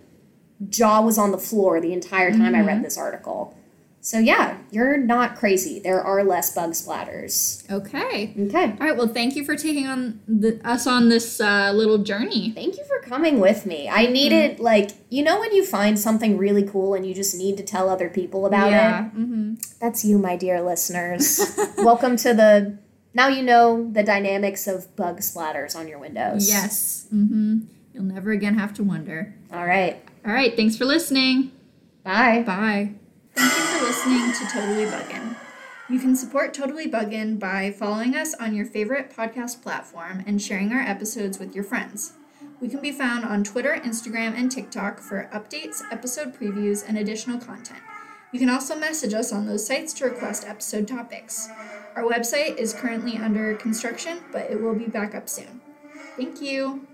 jaw 0.68 1.00
was 1.00 1.16
on 1.16 1.30
the 1.30 1.38
floor 1.38 1.80
the 1.80 1.92
entire 1.92 2.30
time 2.32 2.54
I 2.54 2.60
read 2.60 2.84
this 2.84 2.98
article. 2.98 3.56
So 4.02 4.18
yeah, 4.18 4.58
you're 4.70 4.96
not 4.96 5.36
crazy. 5.36 5.78
There 5.78 6.02
are 6.02 6.24
less 6.24 6.54
bug 6.54 6.70
splatters. 6.70 7.70
okay. 7.70 8.34
Okay. 8.46 8.64
All 8.80 8.86
right. 8.86 8.96
Well, 8.96 9.08
thank 9.08 9.36
you 9.36 9.44
for 9.44 9.56
taking 9.56 9.86
on 9.86 10.20
the, 10.26 10.58
us 10.64 10.86
on 10.86 11.10
this 11.10 11.40
uh, 11.40 11.72
little 11.72 11.98
journey. 11.98 12.50
Thank 12.52 12.78
you 12.78 12.84
for 12.84 12.98
coming 13.00 13.40
with 13.40 13.66
me. 13.66 13.88
I 13.90 14.06
needed 14.06 14.58
like 14.58 14.92
you 15.10 15.22
know 15.22 15.38
when 15.38 15.54
you 15.54 15.64
find 15.64 15.98
something 15.98 16.38
really 16.38 16.62
cool 16.62 16.94
and 16.94 17.06
you 17.06 17.14
just 17.14 17.36
need 17.36 17.58
to 17.58 17.62
tell 17.62 17.90
other 17.90 18.08
people 18.08 18.46
about 18.46 18.70
yeah. 18.70 19.06
it. 19.06 19.14
Mm-hmm. 19.14 19.54
That's 19.80 20.04
you, 20.04 20.18
my 20.18 20.36
dear 20.36 20.62
listeners. 20.62 21.58
Welcome 21.78 22.16
to 22.18 22.32
the 22.32 22.78
now 23.12 23.28
you 23.28 23.42
know 23.42 23.90
the 23.92 24.02
dynamics 24.02 24.66
of 24.66 24.96
bug 24.96 25.18
splatters 25.20 25.76
on 25.76 25.88
your 25.88 25.98
windows. 25.98 26.48
Yes. 26.48 27.06
Mm-hmm. 27.12 27.60
You'll 27.92 28.04
never 28.04 28.30
again 28.30 28.56
have 28.56 28.72
to 28.74 28.84
wonder. 28.84 29.34
All 29.52 29.66
right. 29.66 30.02
All 30.24 30.32
right. 30.32 30.56
Thanks 30.56 30.76
for 30.76 30.86
listening. 30.86 31.52
Bye. 32.02 32.42
Bye. 32.42 32.94
Thank 33.40 33.56
you 33.56 33.78
for 33.78 33.86
listening 33.86 34.32
to 34.34 34.52
Totally 34.52 34.84
Buggin'. 34.84 35.34
You 35.88 35.98
can 35.98 36.14
support 36.14 36.52
Totally 36.52 36.86
Buggin' 36.86 37.38
by 37.38 37.70
following 37.70 38.14
us 38.14 38.34
on 38.34 38.54
your 38.54 38.66
favorite 38.66 39.10
podcast 39.16 39.62
platform 39.62 40.22
and 40.26 40.42
sharing 40.42 40.74
our 40.74 40.82
episodes 40.82 41.38
with 41.38 41.54
your 41.54 41.64
friends. 41.64 42.12
We 42.60 42.68
can 42.68 42.82
be 42.82 42.92
found 42.92 43.24
on 43.24 43.42
Twitter, 43.42 43.80
Instagram, 43.82 44.38
and 44.38 44.52
TikTok 44.52 45.00
for 45.00 45.30
updates, 45.32 45.80
episode 45.90 46.38
previews, 46.38 46.84
and 46.86 46.98
additional 46.98 47.38
content. 47.38 47.80
You 48.30 48.38
can 48.38 48.50
also 48.50 48.78
message 48.78 49.14
us 49.14 49.32
on 49.32 49.46
those 49.46 49.66
sites 49.66 49.94
to 49.94 50.04
request 50.04 50.46
episode 50.46 50.86
topics. 50.86 51.48
Our 51.96 52.02
website 52.02 52.58
is 52.58 52.74
currently 52.74 53.16
under 53.16 53.54
construction, 53.54 54.18
but 54.32 54.50
it 54.50 54.60
will 54.60 54.74
be 54.74 54.84
back 54.84 55.14
up 55.14 55.30
soon. 55.30 55.62
Thank 56.14 56.42
you. 56.42 56.86